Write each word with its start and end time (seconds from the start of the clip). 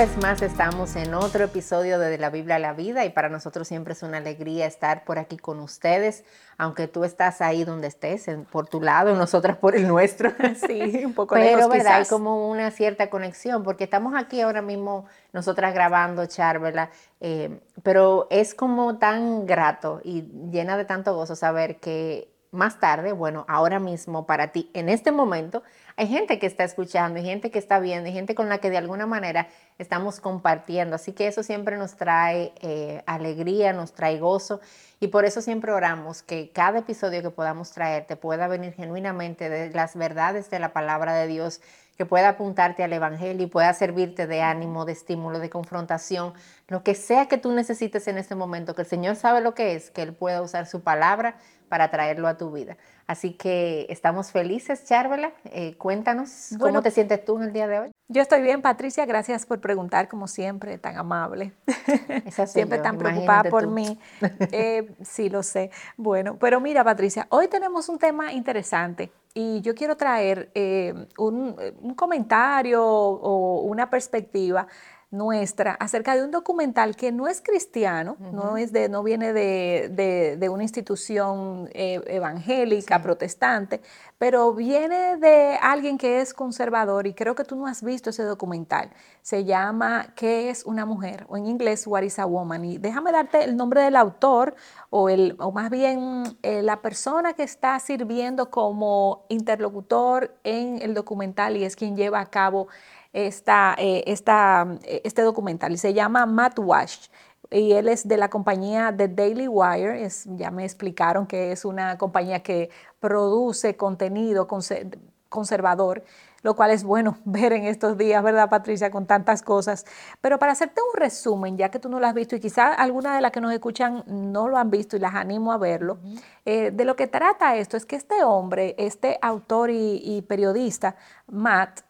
vez 0.00 0.16
más 0.16 0.40
estamos 0.40 0.96
en 0.96 1.12
otro 1.12 1.44
episodio 1.44 1.98
de, 1.98 2.08
de 2.08 2.16
la 2.16 2.30
Biblia 2.30 2.56
a 2.56 2.58
la 2.58 2.72
vida 2.72 3.04
y 3.04 3.10
para 3.10 3.28
nosotros 3.28 3.68
siempre 3.68 3.92
es 3.92 4.02
una 4.02 4.16
alegría 4.16 4.64
estar 4.64 5.04
por 5.04 5.18
aquí 5.18 5.36
con 5.36 5.60
ustedes, 5.60 6.24
aunque 6.56 6.88
tú 6.88 7.04
estás 7.04 7.42
ahí 7.42 7.64
donde 7.64 7.88
estés, 7.88 8.24
por 8.50 8.66
tu 8.66 8.80
lado, 8.80 9.14
nosotras 9.14 9.58
por 9.58 9.76
el 9.76 9.86
nuestro. 9.86 10.32
Sí, 10.66 11.04
un 11.04 11.12
poco 11.12 11.34
Pero, 11.34 11.58
lejos 11.58 11.70
¿verdad? 11.70 11.96
Hay 11.96 12.06
como 12.06 12.48
una 12.48 12.70
cierta 12.70 13.10
conexión, 13.10 13.62
porque 13.62 13.84
estamos 13.84 14.14
aquí 14.16 14.40
ahora 14.40 14.62
mismo 14.62 15.04
nosotras 15.34 15.74
grabando, 15.74 16.24
Charvela, 16.24 16.88
eh, 17.20 17.60
pero 17.82 18.26
es 18.30 18.54
como 18.54 18.96
tan 18.96 19.44
grato 19.44 20.00
y 20.02 20.22
llena 20.50 20.78
de 20.78 20.86
tanto 20.86 21.14
gozo 21.14 21.36
saber 21.36 21.76
que 21.76 22.32
más 22.52 22.80
tarde, 22.80 23.12
bueno, 23.12 23.44
ahora 23.48 23.78
mismo 23.78 24.26
para 24.26 24.48
ti, 24.48 24.70
en 24.74 24.88
este 24.88 25.12
momento, 25.12 25.62
hay 26.00 26.08
gente 26.08 26.38
que 26.38 26.46
está 26.46 26.64
escuchando, 26.64 27.18
hay 27.18 27.26
gente 27.26 27.50
que 27.50 27.58
está 27.58 27.78
viendo, 27.78 28.06
hay 28.06 28.14
gente 28.14 28.34
con 28.34 28.48
la 28.48 28.56
que 28.56 28.70
de 28.70 28.78
alguna 28.78 29.04
manera 29.04 29.48
estamos 29.76 30.18
compartiendo. 30.18 30.96
Así 30.96 31.12
que 31.12 31.26
eso 31.26 31.42
siempre 31.42 31.76
nos 31.76 31.96
trae 31.96 32.54
eh, 32.62 33.02
alegría, 33.04 33.74
nos 33.74 33.92
trae 33.92 34.18
gozo 34.18 34.62
y 34.98 35.08
por 35.08 35.26
eso 35.26 35.42
siempre 35.42 35.72
oramos 35.72 36.22
que 36.22 36.52
cada 36.52 36.78
episodio 36.78 37.20
que 37.20 37.28
podamos 37.28 37.72
traer 37.72 38.06
te 38.06 38.16
pueda 38.16 38.48
venir 38.48 38.72
genuinamente 38.72 39.50
de 39.50 39.68
las 39.74 39.94
verdades 39.94 40.48
de 40.48 40.58
la 40.58 40.72
palabra 40.72 41.12
de 41.12 41.26
Dios, 41.26 41.60
que 41.98 42.06
pueda 42.06 42.30
apuntarte 42.30 42.82
al 42.82 42.94
Evangelio 42.94 43.44
y 43.44 43.50
pueda 43.50 43.74
servirte 43.74 44.26
de 44.26 44.40
ánimo, 44.40 44.86
de 44.86 44.92
estímulo, 44.92 45.38
de 45.38 45.50
confrontación, 45.50 46.32
lo 46.68 46.82
que 46.82 46.94
sea 46.94 47.26
que 47.26 47.36
tú 47.36 47.52
necesites 47.52 48.08
en 48.08 48.16
este 48.16 48.34
momento, 48.34 48.74
que 48.74 48.82
el 48.82 48.88
Señor 48.88 49.16
sabe 49.16 49.42
lo 49.42 49.52
que 49.54 49.74
es, 49.74 49.90
que 49.90 50.00
Él 50.00 50.14
pueda 50.14 50.40
usar 50.40 50.66
su 50.66 50.80
palabra 50.80 51.36
para 51.70 51.88
traerlo 51.88 52.26
a 52.26 52.36
tu 52.36 52.50
vida. 52.50 52.76
Así 53.06 53.32
que 53.32 53.86
estamos 53.88 54.32
felices, 54.32 54.84
Charvela. 54.84 55.32
Eh, 55.44 55.76
cuéntanos 55.78 56.48
Bueno, 56.50 56.64
cómo 56.66 56.82
te 56.82 56.90
sientes 56.90 57.24
tú 57.24 57.36
en 57.38 57.44
el 57.44 57.52
día 57.52 57.68
de 57.68 57.78
hoy. 57.78 57.90
Yo 58.08 58.20
estoy 58.20 58.42
bien, 58.42 58.60
Patricia. 58.60 59.06
Gracias 59.06 59.46
por 59.46 59.60
preguntar, 59.60 60.08
como 60.08 60.26
siempre, 60.26 60.78
tan 60.78 60.98
amable. 60.98 61.52
Siempre 62.46 62.78
yo, 62.78 62.82
tan 62.82 62.98
preocupada 62.98 63.44
por 63.44 63.62
tú. 63.64 63.70
mí. 63.70 63.98
Eh, 64.52 64.90
sí, 65.02 65.30
lo 65.30 65.44
sé. 65.44 65.70
Bueno, 65.96 66.36
pero 66.38 66.60
mira, 66.60 66.82
Patricia, 66.82 67.26
hoy 67.30 67.46
tenemos 67.46 67.88
un 67.88 67.98
tema 67.98 68.32
interesante 68.32 69.12
y 69.32 69.60
yo 69.60 69.76
quiero 69.76 69.96
traer 69.96 70.50
eh, 70.54 71.06
un, 71.18 71.54
un 71.80 71.94
comentario 71.94 72.84
o 72.84 73.60
una 73.60 73.88
perspectiva 73.88 74.66
nuestra 75.10 75.72
acerca 75.72 76.14
de 76.14 76.22
un 76.22 76.30
documental 76.30 76.94
que 76.94 77.10
no 77.10 77.26
es 77.26 77.40
cristiano, 77.40 78.16
no, 78.32 78.56
es 78.56 78.72
de, 78.72 78.88
no 78.88 79.02
viene 79.02 79.32
de, 79.32 79.90
de- 79.92 80.36
de 80.36 80.48
una 80.48 80.62
institución 80.62 81.68
eh, 81.72 82.00
evangélica, 82.06 83.02
protestante, 83.02 83.80
pero 84.18 84.52
viene 84.54 85.16
de 85.16 85.58
alguien 85.60 85.98
que 85.98 86.20
es 86.20 86.32
conservador 86.32 87.08
y 87.08 87.14
creo 87.14 87.34
que 87.34 87.42
tú 87.42 87.56
no 87.56 87.66
has 87.66 87.82
visto 87.82 88.10
ese 88.10 88.22
documental. 88.22 88.90
Se 89.22 89.44
llama 89.44 90.12
¿Qué 90.14 90.48
es 90.48 90.64
una 90.64 90.86
mujer? 90.86 91.26
o 91.28 91.36
en 91.36 91.46
inglés 91.46 91.86
What 91.88 92.02
is 92.02 92.18
a 92.20 92.26
woman? 92.26 92.64
Y 92.64 92.78
déjame 92.78 93.10
darte 93.10 93.42
el 93.42 93.56
nombre 93.56 93.82
del 93.82 93.96
autor 93.96 94.54
o, 94.90 95.08
el, 95.08 95.34
o 95.40 95.50
más 95.50 95.70
bien 95.70 96.22
eh, 96.42 96.62
la 96.62 96.82
persona 96.82 97.32
que 97.32 97.42
está 97.42 97.78
sirviendo 97.80 98.50
como 98.50 99.24
interlocutor 99.28 100.36
en 100.44 100.80
el 100.82 100.94
documental 100.94 101.56
y 101.56 101.64
es 101.64 101.74
quien 101.74 101.96
lleva 101.96 102.20
a 102.20 102.26
cabo 102.26 102.68
esta, 103.12 103.74
eh, 103.78 104.04
esta, 104.06 104.66
eh, 104.84 105.02
este 105.04 105.22
documental 105.22 105.72
y 105.72 105.78
se 105.78 105.92
llama 105.94 106.26
Matt 106.26 106.58
Walsh 106.58 107.08
y 107.50 107.72
él 107.72 107.88
es 107.88 108.06
de 108.06 108.16
la 108.16 108.30
compañía 108.30 108.94
The 108.96 109.08
Daily 109.08 109.48
Wire, 109.48 110.04
es, 110.04 110.24
ya 110.36 110.50
me 110.50 110.64
explicaron 110.64 111.26
que 111.26 111.50
es 111.52 111.64
una 111.64 111.98
compañía 111.98 112.42
que 112.42 112.70
produce 113.00 113.76
contenido 113.76 114.46
conse- 114.46 114.96
conservador, 115.28 116.04
lo 116.42 116.54
cual 116.54 116.70
es 116.70 116.84
bueno 116.84 117.18
ver 117.24 117.52
en 117.52 117.64
estos 117.64 117.98
días, 117.98 118.22
¿verdad 118.22 118.48
Patricia? 118.48 118.90
Con 118.92 119.06
tantas 119.06 119.42
cosas. 119.42 119.84
Pero 120.20 120.38
para 120.38 120.52
hacerte 120.52 120.80
un 120.80 120.98
resumen, 121.00 121.56
ya 121.56 121.70
que 121.70 121.78
tú 121.80 121.88
no 121.88 121.98
lo 121.98 122.06
has 122.06 122.14
visto 122.14 122.36
y 122.36 122.40
quizás 122.40 122.76
algunas 122.78 123.16
de 123.16 123.20
las 123.20 123.32
que 123.32 123.40
nos 123.40 123.52
escuchan 123.52 124.04
no 124.06 124.48
lo 124.48 124.56
han 124.56 124.70
visto 124.70 124.96
y 124.96 125.00
las 125.00 125.14
animo 125.14 125.52
a 125.52 125.58
verlo, 125.58 125.98
eh, 126.44 126.70
de 126.72 126.84
lo 126.84 126.94
que 126.94 127.08
trata 127.08 127.56
esto 127.56 127.76
es 127.76 127.84
que 127.84 127.96
este 127.96 128.22
hombre, 128.22 128.74
este 128.78 129.18
autor 129.22 129.70
y, 129.70 130.00
y 130.04 130.22
periodista, 130.22 130.94
Matt, 131.26 131.80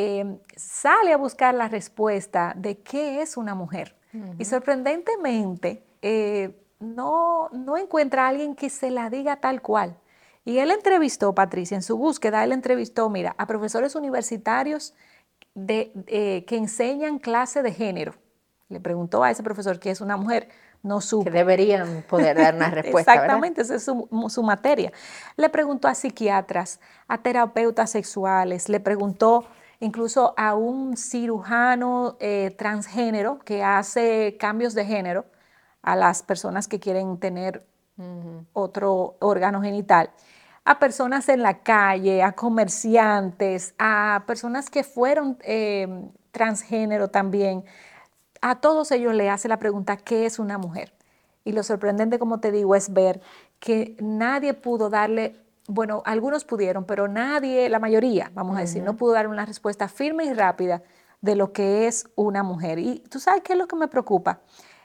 eh, 0.00 0.38
sale 0.54 1.12
a 1.12 1.16
buscar 1.16 1.52
la 1.54 1.66
respuesta 1.66 2.52
de 2.56 2.78
qué 2.78 3.20
es 3.20 3.36
una 3.36 3.56
mujer. 3.56 3.96
Y 4.38 4.44
sorprendentemente 4.44 5.82
eh, 6.02 6.56
no, 6.78 7.48
no 7.50 7.76
encuentra 7.76 8.24
a 8.24 8.28
alguien 8.28 8.54
que 8.54 8.70
se 8.70 8.92
la 8.92 9.10
diga 9.10 9.40
tal 9.40 9.60
cual. 9.60 9.96
Y 10.44 10.58
él 10.58 10.70
entrevistó, 10.70 11.34
Patricia, 11.34 11.74
en 11.74 11.82
su 11.82 11.98
búsqueda, 11.98 12.44
él 12.44 12.52
entrevistó, 12.52 13.10
mira, 13.10 13.34
a 13.38 13.48
profesores 13.48 13.96
universitarios 13.96 14.94
de, 15.54 15.92
eh, 16.06 16.44
que 16.46 16.56
enseñan 16.56 17.18
clase 17.18 17.62
de 17.62 17.72
género. 17.72 18.14
Le 18.68 18.78
preguntó 18.78 19.24
a 19.24 19.32
ese 19.32 19.42
profesor 19.42 19.80
qué 19.80 19.90
es 19.90 20.00
una 20.00 20.16
mujer, 20.16 20.48
no 20.84 21.00
supo. 21.00 21.24
Que 21.24 21.32
deberían 21.32 22.04
poder 22.08 22.36
dar 22.36 22.54
una 22.54 22.70
respuesta, 22.70 23.12
¿verdad? 23.12 23.24
Exactamente, 23.24 23.62
esa 23.62 23.74
es 23.74 23.82
su, 23.82 24.08
su 24.28 24.42
materia. 24.44 24.92
Le 25.36 25.48
preguntó 25.48 25.88
a 25.88 25.94
psiquiatras, 25.96 26.78
a 27.08 27.18
terapeutas 27.18 27.90
sexuales, 27.90 28.68
le 28.68 28.78
preguntó 28.78 29.44
incluso 29.80 30.34
a 30.36 30.54
un 30.54 30.96
cirujano 30.96 32.16
eh, 32.20 32.54
transgénero 32.58 33.38
que 33.40 33.62
hace 33.62 34.36
cambios 34.38 34.74
de 34.74 34.84
género 34.84 35.26
a 35.82 35.96
las 35.96 36.22
personas 36.22 36.68
que 36.68 36.80
quieren 36.80 37.18
tener 37.18 37.66
otro 38.52 39.16
órgano 39.18 39.60
genital, 39.60 40.10
a 40.64 40.78
personas 40.78 41.28
en 41.28 41.42
la 41.42 41.62
calle, 41.62 42.22
a 42.22 42.32
comerciantes, 42.32 43.74
a 43.78 44.22
personas 44.26 44.70
que 44.70 44.84
fueron 44.84 45.38
eh, 45.42 46.08
transgénero 46.30 47.08
también. 47.08 47.64
A 48.40 48.60
todos 48.60 48.92
ellos 48.92 49.14
le 49.14 49.30
hace 49.30 49.48
la 49.48 49.58
pregunta, 49.58 49.96
¿qué 49.96 50.26
es 50.26 50.38
una 50.38 50.58
mujer? 50.58 50.92
Y 51.44 51.52
lo 51.52 51.62
sorprendente, 51.62 52.18
como 52.18 52.38
te 52.38 52.52
digo, 52.52 52.74
es 52.74 52.92
ver 52.92 53.20
que 53.58 53.96
nadie 54.00 54.54
pudo 54.54 54.90
darle, 54.90 55.36
bueno, 55.68 56.02
algunos 56.06 56.44
pudieron, 56.44 56.84
pero 56.84 57.08
nadie, 57.08 57.68
la 57.68 57.78
mayoría, 57.78 58.32
vamos 58.34 58.56
a 58.56 58.60
decir, 58.60 58.82
no 58.82 58.96
pudo 58.96 59.12
dar 59.12 59.28
una 59.28 59.44
respuesta 59.44 59.86
firme 59.86 60.24
y 60.24 60.32
rápida 60.32 60.82
de 61.20 61.36
lo 61.36 61.52
que 61.52 61.86
es 61.86 62.08
una 62.16 62.42
mujer. 62.42 62.78
Y 62.78 63.00
tú 63.10 63.20
sabes 63.20 63.42
qué 63.42 63.52
es 63.52 63.58
lo 63.58 63.68
que 63.68 63.76
me 63.76 63.86
preocupa. 63.86 64.40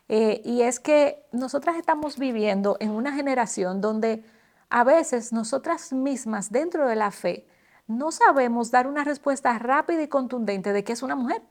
Eh, 0.09 0.41
y 0.43 0.61
es 0.61 0.81
que 0.81 1.25
nosotras 1.31 1.77
estamos 1.77 2.19
viviendo 2.19 2.75
en 2.81 2.91
una 2.91 3.13
generación 3.13 3.79
donde 3.79 4.25
a 4.69 4.83
veces 4.83 5.31
nosotras 5.31 5.93
mismas 5.93 6.51
dentro 6.51 6.85
de 6.85 6.97
la 6.97 7.11
fe 7.11 7.47
no 7.87 8.11
sabemos 8.11 8.69
dar 8.69 8.85
una 8.85 9.05
respuesta 9.05 9.57
rápida 9.59 10.01
y 10.01 10.09
contundente 10.09 10.73
de 10.73 10.83
qué 10.83 10.91
es 10.91 11.01
una 11.01 11.15
mujer. 11.15 11.41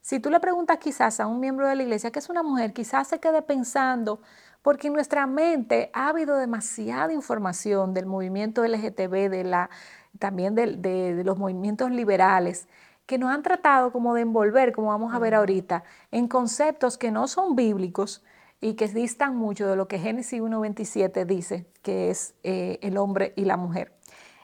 Si 0.00 0.18
tú 0.18 0.30
le 0.30 0.40
preguntas 0.40 0.78
quizás 0.78 1.20
a 1.20 1.28
un 1.28 1.38
miembro 1.38 1.68
de 1.68 1.76
la 1.76 1.84
iglesia 1.84 2.10
qué 2.10 2.18
es 2.18 2.28
una 2.28 2.42
mujer, 2.42 2.72
quizás 2.72 3.06
se 3.06 3.20
quede 3.20 3.42
pensando, 3.42 4.20
porque 4.62 4.88
en 4.88 4.94
nuestra 4.94 5.26
mente 5.26 5.90
ha 5.92 6.08
habido 6.08 6.36
demasiada 6.36 7.12
información 7.12 7.94
del 7.94 8.06
movimiento 8.06 8.64
LGTB, 8.64 9.28
de 9.30 9.44
la, 9.44 9.70
también 10.18 10.54
de, 10.54 10.76
de- 10.76 11.14
de 11.14 11.24
los 11.24 11.38
movimientos 11.38 11.90
liberales, 11.90 12.68
que 13.06 13.18
nos 13.18 13.30
han 13.32 13.42
tratado 13.42 13.92
como 13.92 14.14
de 14.14 14.22
envolver, 14.22 14.72
como 14.72 14.88
vamos 14.88 15.14
a 15.14 15.18
ver 15.18 15.34
ahorita, 15.34 15.84
en 16.10 16.28
conceptos 16.28 16.96
que 16.98 17.10
no 17.10 17.26
son 17.28 17.56
bíblicos 17.56 18.22
y 18.60 18.74
que 18.74 18.86
distan 18.88 19.36
mucho 19.36 19.66
de 19.68 19.76
lo 19.76 19.88
que 19.88 19.98
Génesis 19.98 20.40
1.27 20.40 21.24
dice, 21.24 21.66
que 21.82 22.10
es 22.10 22.34
eh, 22.44 22.78
el 22.82 22.96
hombre 22.96 23.32
y 23.36 23.44
la 23.44 23.56
mujer. 23.56 23.92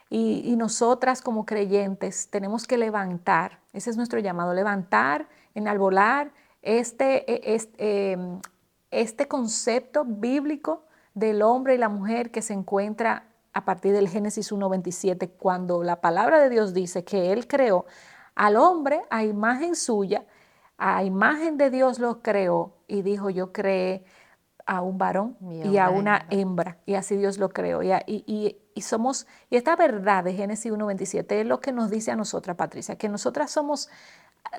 Y, 0.09 0.41
y 0.45 0.55
nosotras 0.55 1.21
como 1.21 1.45
creyentes 1.45 2.29
tenemos 2.29 2.65
que 2.67 2.77
levantar, 2.77 3.59
ese 3.73 3.91
es 3.91 3.97
nuestro 3.97 4.19
llamado, 4.19 4.53
levantar, 4.53 5.27
enalbolar 5.53 6.31
este, 6.63 7.31
eh, 7.31 7.41
este, 7.55 8.13
eh, 8.13 8.17
este 8.91 9.27
concepto 9.27 10.05
bíblico 10.05 10.85
del 11.13 11.41
hombre 11.41 11.75
y 11.75 11.77
la 11.77 11.89
mujer 11.89 12.31
que 12.31 12.41
se 12.41 12.53
encuentra 12.53 13.25
a 13.53 13.65
partir 13.65 13.93
del 13.93 14.07
Génesis 14.07 14.51
1.27, 14.51 15.31
cuando 15.37 15.83
la 15.83 16.01
palabra 16.01 16.39
de 16.39 16.49
Dios 16.49 16.73
dice 16.73 17.03
que 17.03 17.31
Él 17.31 17.47
creó 17.47 17.85
al 18.35 18.55
hombre 18.55 19.01
a 19.09 19.23
imagen 19.23 19.75
suya, 19.75 20.25
a 20.77 21.03
imagen 21.03 21.57
de 21.57 21.69
Dios 21.69 21.99
lo 21.99 22.21
creó 22.21 22.73
y 22.87 23.01
dijo, 23.01 23.29
yo 23.29 23.51
creé 23.51 24.05
a 24.65 24.81
un 24.81 24.97
varón 24.97 25.35
Y 25.41 25.61
a 25.61 25.65
y 25.65 25.77
a 25.79 25.89
una 25.89 26.25
hembra. 26.29 26.77
Y 26.85 26.93
así 26.93 27.17
Dios 27.17 27.37
lo 27.37 27.49
creó. 27.49 27.81
Y 27.83 28.81
somos, 28.81 29.27
y 29.49 29.57
esta 29.57 29.75
verdad 29.75 30.23
de 30.23 30.33
Génesis 30.33 30.71
1.27 30.71 31.31
es 31.33 31.45
lo 31.45 31.59
que 31.59 31.73
nos 31.73 31.89
dice 31.89 32.11
a 32.11 32.15
nosotras, 32.15 32.55
Patricia, 32.55 32.95
que 32.95 33.09
nosotras 33.09 33.51
somos 33.51 33.89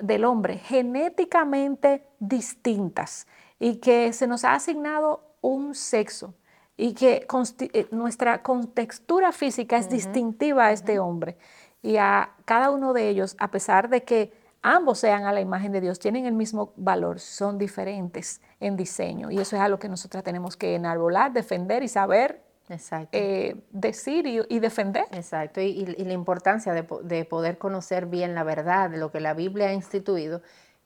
del 0.01 0.25
hombre 0.25 0.57
genéticamente 0.57 2.05
distintas 2.19 3.25
y 3.61 3.75
que 3.75 4.11
se 4.11 4.25
nos 4.27 4.43
ha 4.43 4.55
asignado 4.55 5.35
un 5.41 5.75
sexo 5.75 6.33
y 6.75 6.93
que 6.95 7.27
eh, 7.73 7.87
nuestra 7.91 8.41
contextura 8.41 9.31
física 9.31 9.77
es 9.77 9.87
distintiva 9.87 10.65
a 10.65 10.71
este 10.71 10.97
hombre. 10.97 11.37
Y 11.83 11.97
a 11.97 12.31
cada 12.45 12.71
uno 12.71 12.91
de 12.93 13.07
ellos, 13.09 13.35
a 13.39 13.51
pesar 13.51 13.87
de 13.89 14.03
que 14.03 14.33
ambos 14.63 14.97
sean 14.99 15.25
a 15.25 15.31
la 15.31 15.41
imagen 15.41 15.71
de 15.71 15.79
Dios, 15.81 15.99
tienen 15.99 16.25
el 16.25 16.33
mismo 16.33 16.73
valor, 16.75 17.19
son 17.19 17.59
diferentes 17.59 18.41
en 18.59 18.75
diseño. 18.77 19.29
Y 19.29 19.39
eso 19.39 19.55
es 19.55 19.61
algo 19.61 19.77
que 19.77 19.89
nosotras 19.89 20.23
tenemos 20.23 20.57
que 20.57 20.73
enarbolar, 20.73 21.31
defender 21.31 21.83
y 21.83 21.87
saber 21.87 22.41
Exacto. 22.67 23.09
eh, 23.11 23.55
decir 23.71 24.25
y, 24.25 24.39
y 24.49 24.59
defender. 24.59 25.05
Exacto, 25.11 25.61
y, 25.61 25.65
y- 25.67 25.95
y 26.01 26.05
la 26.05 26.13
importancia 26.13 26.73
de, 26.73 26.87
de 27.03 27.25
poder 27.25 27.59
conocer 27.59 28.07
bien 28.07 28.33
la 28.33 28.43
verdad, 28.43 28.89
de 28.89 28.97
lo 28.97 29.11
que 29.11 29.19
la 29.19 29.33
Biblia 29.35 29.67
ha 29.69 29.73
instituido, 29.73 30.41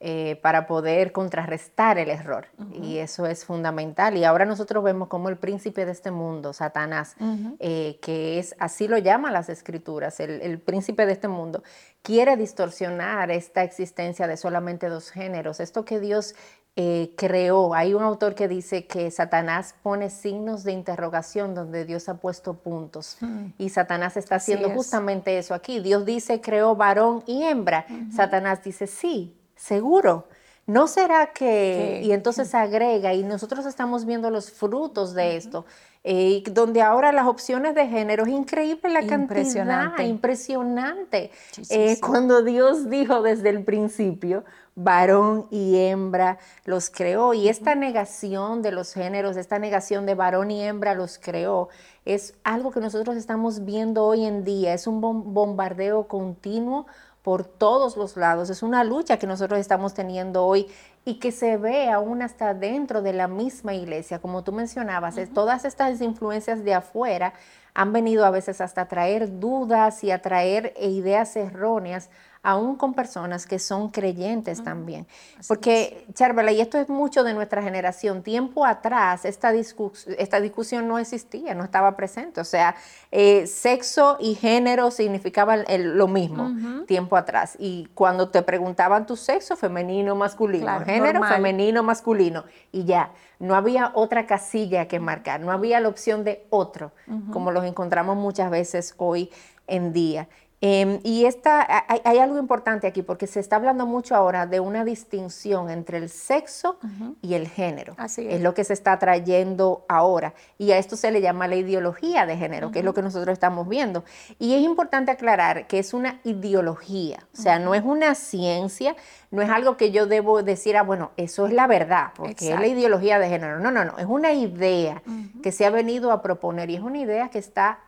eh, 0.07 0.39
para 0.43 0.67
poder 0.67 1.11
contrarrestar 1.11 1.97
el 1.97 2.11
error. 2.11 2.45
Y 2.79 2.99
eso 2.99 3.25
es 3.25 3.43
fundamental. 3.43 4.15
Y 4.15 4.23
ahora 4.23 4.45
nosotros 4.45 4.83
vemos 4.83 5.07
como 5.07 5.29
el 5.29 5.37
príncipe 5.37 5.83
de 5.83 5.93
este 5.93 6.11
mundo, 6.11 6.53
Satanás, 6.53 7.15
eh, 7.57 7.97
que 8.03 8.37
es, 8.37 8.55
así 8.59 8.87
lo 8.87 8.99
llaman 8.99 9.33
las 9.33 9.49
escrituras, 9.49 10.19
el, 10.19 10.59
príncipe 10.59 11.07
de 11.07 11.13
este 11.13 11.27
mundo, 11.27 11.63
quiere 12.03 12.37
distorsionar 12.37 13.31
esta 13.31 13.63
existencia 13.63 14.27
de 14.27 14.37
solamente 14.37 14.89
dos 14.89 15.09
géneros. 15.09 15.59
Esto 15.59 15.85
que 15.85 15.99
Dios 15.99 16.35
eh, 16.75 17.15
creó. 17.17 17.73
Hay 17.73 17.95
un 17.95 18.03
autor 18.03 18.35
que 18.35 18.47
dice 18.47 18.85
que 18.85 19.09
Satanás 19.09 19.73
pone 19.81 20.11
signos 20.11 20.63
de 20.63 20.73
interrogación 20.73 21.55
donde 21.55 21.83
Dios 21.83 22.09
ha 22.09 22.17
puesto 22.17 22.53
puntos. 22.53 23.17
Y 23.57 23.69
Satanás 23.69 24.17
está 24.17 24.35
haciendo 24.35 24.69
justamente 24.69 25.39
eso 25.39 25.55
aquí. 25.55 25.79
Dios 25.79 26.05
dice, 26.05 26.41
creó 26.41 26.75
varón 26.75 27.23
y 27.25 27.41
hembra. 27.41 27.87
Satanás 28.15 28.63
dice, 28.63 28.85
sí, 28.85 29.35
seguro. 29.55 30.27
¿No 30.67 30.87
será 30.87 31.27
que...? 31.27 32.01
Y 32.03 32.11
entonces 32.11 32.55
agrega, 32.55 33.13
y 33.13 33.21
nosotros 33.23 33.67
estamos 33.67 34.05
viendo 34.05 34.31
los 34.31 34.49
frutos 34.49 35.13
de 35.13 35.37
esto, 35.37 35.65
eh, 36.03 36.41
donde 36.51 36.81
ahora 36.81 37.11
las 37.11 37.27
opciones 37.27 37.75
de 37.75 37.87
género 37.87 38.23
es 38.25 38.29
increíble 38.29 38.89
la 38.89 39.05
cantidad, 39.05 39.99
impresionante. 39.99 41.31
Eh, 41.69 41.99
cuando 41.99 42.41
Dios 42.41 42.89
dijo 42.89 43.21
desde 43.21 43.49
el 43.49 43.63
principio, 43.63 44.43
varón 44.73 45.47
y 45.51 45.77
hembra 45.77 46.39
los 46.65 46.89
creó, 46.89 47.35
y 47.35 47.47
esta 47.47 47.75
negación 47.75 48.63
de 48.63 48.71
los 48.71 48.91
géneros, 48.93 49.37
esta 49.37 49.59
negación 49.59 50.07
de 50.07 50.15
varón 50.15 50.49
y 50.49 50.63
hembra 50.63 50.95
los 50.95 51.19
creó, 51.19 51.69
es 52.05 52.33
algo 52.43 52.71
que 52.71 52.79
nosotros 52.79 53.17
estamos 53.17 53.65
viendo 53.65 54.03
hoy 54.03 54.25
en 54.25 54.43
día, 54.43 54.73
es 54.73 54.87
un 54.87 54.99
bombardeo 54.99 56.07
continuo 56.07 56.87
por 57.25 57.43
todos 57.43 57.97
los 57.97 58.17
lados. 58.17 58.51
Es 58.51 58.61
una 58.61 58.83
lucha 58.83 59.17
que 59.17 59.25
nosotros 59.25 59.59
estamos 59.59 59.95
teniendo 59.95 60.45
hoy 60.45 60.67
y 61.05 61.15
que 61.15 61.31
se 61.31 61.57
ve 61.57 61.89
aún 61.89 62.21
hasta 62.21 62.53
dentro 62.53 63.01
de 63.01 63.13
la 63.13 63.27
misma 63.27 63.73
iglesia. 63.73 64.19
Como 64.19 64.43
tú 64.43 64.51
mencionabas, 64.51 65.15
todas 65.33 65.65
estas 65.65 65.99
influencias 66.01 66.63
de 66.63 66.75
afuera 66.75 67.33
han 67.73 67.91
venido 67.93 68.25
a 68.25 68.29
veces 68.29 68.61
hasta 68.61 68.87
traer 68.87 69.39
dudas 69.39 70.03
y 70.03 70.11
a 70.11 70.21
traer 70.21 70.75
ideas 70.79 71.35
erróneas 71.35 72.11
aún 72.45 72.75
con 72.75 72.93
personas 72.93 73.47
que 73.47 73.57
son 73.57 73.89
creyentes 73.89 74.63
también. 74.63 75.07
Porque, 75.47 76.05
Charvela, 76.13 76.51
y 76.51 76.61
esto 76.61 76.77
es 76.77 76.89
mucho 76.89 77.23
de 77.23 77.33
nuestra 77.33 77.63
generación, 77.63 78.21
tiempo 78.21 78.65
atrás 78.65 79.25
esta, 79.25 79.51
esta 79.51 80.39
discusión 80.39 80.87
no 80.87 80.99
existía, 80.99 81.55
no 81.55 81.63
estaba 81.63 81.95
presente. 81.95 82.39
O 82.39 82.45
sea, 82.45 82.75
eh, 83.11 83.47
sexo 83.47 84.17
y 84.19 84.35
género 84.35 84.91
significaban 84.91 85.65
lo 85.67 86.07
mismo 86.07 86.85
tiempo 86.85 87.17
atrás. 87.17 87.55
Y 87.57 87.89
cuando 87.95 88.29
te 88.29 88.43
preguntaban 88.43 89.07
tu 89.07 89.15
sexo, 89.15 89.55
femenino, 89.55 90.15
masculino, 90.15 90.79
género, 90.81 91.23
femenino, 91.23 91.81
masculino, 91.81 92.43
y 92.71 92.85
ya, 92.85 93.11
no 93.39 93.55
había 93.55 93.91
otra 93.95 94.27
casilla 94.27 94.87
que 94.87 94.99
marcar, 94.99 95.41
no 95.41 95.51
había 95.51 95.79
la 95.79 95.87
opción 95.87 96.23
de 96.23 96.45
otro, 96.51 96.91
como 97.33 97.51
los 97.51 97.65
encontramos 97.65 98.15
muchas 98.15 98.51
veces 98.51 98.93
hoy 98.97 99.31
en 99.67 99.93
día. 99.93 100.27
Em, 100.67 100.99
y 101.03 101.25
esta, 101.25 101.85
hay, 101.87 102.17
algo 102.17 102.39
importante 102.39 102.87
aquí 102.87 103.03
porque 103.03 103.27
se 103.27 103.39
está 103.39 103.57
hablando 103.57 103.85
mucho 103.85 104.15
ahora 104.15 104.47
de 104.47 104.59
una 104.59 104.83
distinción 104.83 105.69
entre 105.69 105.99
el 105.99 106.09
sexo 106.09 106.79
y 107.21 107.35
el 107.35 107.47
género. 107.47 107.93
Así 107.97 108.25
es. 108.27 108.41
lo 108.41 108.55
que 108.55 108.63
se 108.63 108.73
está 108.73 108.97
trayendo 108.97 109.85
ahora. 109.87 110.33
Y 110.57 110.71
a 110.71 110.79
esto 110.79 110.95
se 110.95 111.11
le 111.11 111.21
llama 111.21 111.47
la 111.47 111.55
ideología 111.55 112.25
de 112.25 112.35
género, 112.35 112.71
que 112.71 112.79
es 112.79 112.85
lo 112.85 112.95
que 112.95 113.03
nosotros 113.03 113.31
estamos 113.31 113.69
viendo. 113.69 114.05
Y 114.39 114.55
es 114.55 114.63
importante 114.63 115.11
aclarar 115.11 115.67
que 115.67 115.77
es 115.77 115.93
una 115.93 116.19
ideología, 116.23 117.19
o 117.31 117.37
sea, 117.39 117.59
no 117.59 117.75
es 117.75 117.83
una 117.83 118.15
ciencia, 118.15 118.95
no 119.29 119.43
es 119.43 119.51
algo 119.51 119.77
que 119.77 119.91
yo 119.91 120.07
debo 120.07 120.41
decir, 120.41 120.77
ah, 120.77 120.81
bueno, 120.81 121.11
eso 121.15 121.45
es 121.45 121.53
la 121.53 121.67
verdad, 121.67 122.07
porque 122.15 122.51
es 122.51 122.59
la 122.59 122.65
ideología 122.65 123.19
de 123.19 123.29
género. 123.29 123.59
No, 123.59 123.69
no, 123.69 123.85
no, 123.85 123.99
es 123.99 124.07
una 124.07 124.33
idea 124.33 125.03
que 125.43 125.51
se 125.51 125.63
ha 125.67 125.69
venido 125.69 126.11
a 126.11 126.23
proponer 126.23 126.71
y 126.71 126.75
es 126.75 126.81
una 126.81 126.97
idea 126.97 127.29
que 127.29 127.37
está 127.37 127.81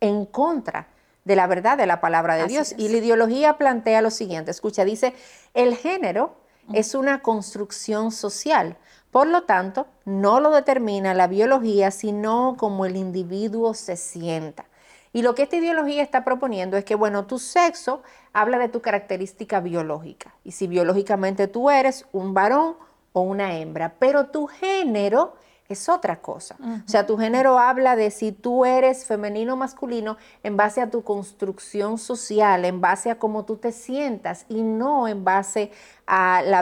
en 0.00 0.26
contra 0.26 0.88
de 1.26 1.34
la 1.34 1.48
verdad 1.48 1.76
de 1.76 1.86
la 1.86 2.00
palabra 2.00 2.36
de 2.36 2.46
Dios. 2.46 2.72
Y 2.78 2.88
la 2.88 2.98
ideología 2.98 3.58
plantea 3.58 4.00
lo 4.00 4.10
siguiente, 4.10 4.52
escucha, 4.52 4.84
dice, 4.84 5.12
el 5.54 5.76
género 5.76 6.36
es 6.72 6.94
una 6.94 7.20
construcción 7.20 8.12
social, 8.12 8.76
por 9.10 9.26
lo 9.26 9.42
tanto, 9.42 9.86
no 10.04 10.40
lo 10.40 10.50
determina 10.50 11.14
la 11.14 11.26
biología, 11.26 11.90
sino 11.90 12.56
como 12.56 12.86
el 12.86 12.96
individuo 12.96 13.74
se 13.74 13.96
sienta. 13.96 14.66
Y 15.12 15.22
lo 15.22 15.34
que 15.34 15.42
esta 15.44 15.56
ideología 15.56 16.02
está 16.02 16.24
proponiendo 16.24 16.76
es 16.76 16.84
que, 16.84 16.94
bueno, 16.94 17.26
tu 17.26 17.38
sexo 17.38 18.02
habla 18.32 18.58
de 18.58 18.68
tu 18.68 18.80
característica 18.80 19.60
biológica. 19.60 20.34
Y 20.44 20.52
si 20.52 20.66
biológicamente 20.66 21.48
tú 21.48 21.70
eres 21.70 22.04
un 22.12 22.34
varón 22.34 22.76
o 23.12 23.22
una 23.22 23.56
hembra, 23.56 23.94
pero 23.98 24.26
tu 24.26 24.46
género 24.46 25.34
es 25.68 25.88
otra 25.88 26.20
cosa. 26.20 26.56
O 26.60 26.88
sea, 26.88 27.06
tu 27.06 27.16
género 27.16 27.58
habla 27.58 27.96
de 27.96 28.10
si 28.10 28.32
tú 28.32 28.64
eres 28.64 29.04
femenino 29.04 29.54
o 29.54 29.56
masculino 29.56 30.16
en 30.42 30.56
base 30.56 30.80
a 30.80 30.90
tu 30.90 31.02
construcción 31.02 31.98
social, 31.98 32.64
en 32.64 32.80
base 32.80 33.10
a 33.10 33.18
cómo 33.18 33.44
tú 33.44 33.56
te 33.56 33.72
sientas 33.72 34.46
y 34.48 34.62
no 34.62 35.08
en 35.08 35.24
base 35.24 35.72
a 36.06 36.42
la, 36.44 36.60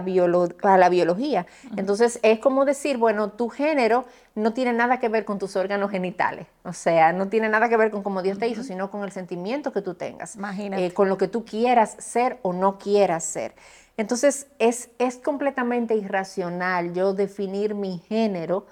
a 0.63 0.79
la 0.79 0.89
biología. 0.89 1.47
Entonces, 1.77 2.19
es 2.23 2.39
como 2.39 2.65
decir, 2.65 2.97
bueno, 2.97 3.31
tu 3.31 3.49
género 3.49 4.07
no 4.35 4.53
tiene 4.53 4.73
nada 4.73 4.99
que 4.99 5.09
ver 5.09 5.25
con 5.25 5.39
tus 5.39 5.55
órganos 5.57 5.91
genitales. 5.91 6.47
O 6.65 6.73
sea, 6.73 7.13
no 7.13 7.29
tiene 7.29 7.49
nada 7.49 7.69
que 7.69 7.77
ver 7.77 7.91
con 7.91 8.03
cómo 8.03 8.23
Dios 8.23 8.39
te 8.39 8.49
hizo, 8.49 8.63
sino 8.63 8.91
con 8.91 9.05
el 9.05 9.13
sentimiento 9.13 9.73
que 9.73 9.83
tú 9.83 9.95
tengas. 9.95 10.37
Imagínate. 10.37 10.87
Eh, 10.87 10.93
con 10.93 11.09
lo 11.09 11.19
que 11.19 11.29
tú 11.29 11.45
quieras 11.45 11.97
ser 11.99 12.39
o 12.43 12.53
no 12.53 12.79
quieras 12.79 13.25
ser. 13.25 13.55
Entonces, 13.97 14.49
es, 14.59 14.91
es 14.99 15.19
completamente 15.19 15.95
irracional 15.95 16.95
yo 16.95 17.13
definir 17.15 17.75
mi 17.75 17.99
género 18.09 18.67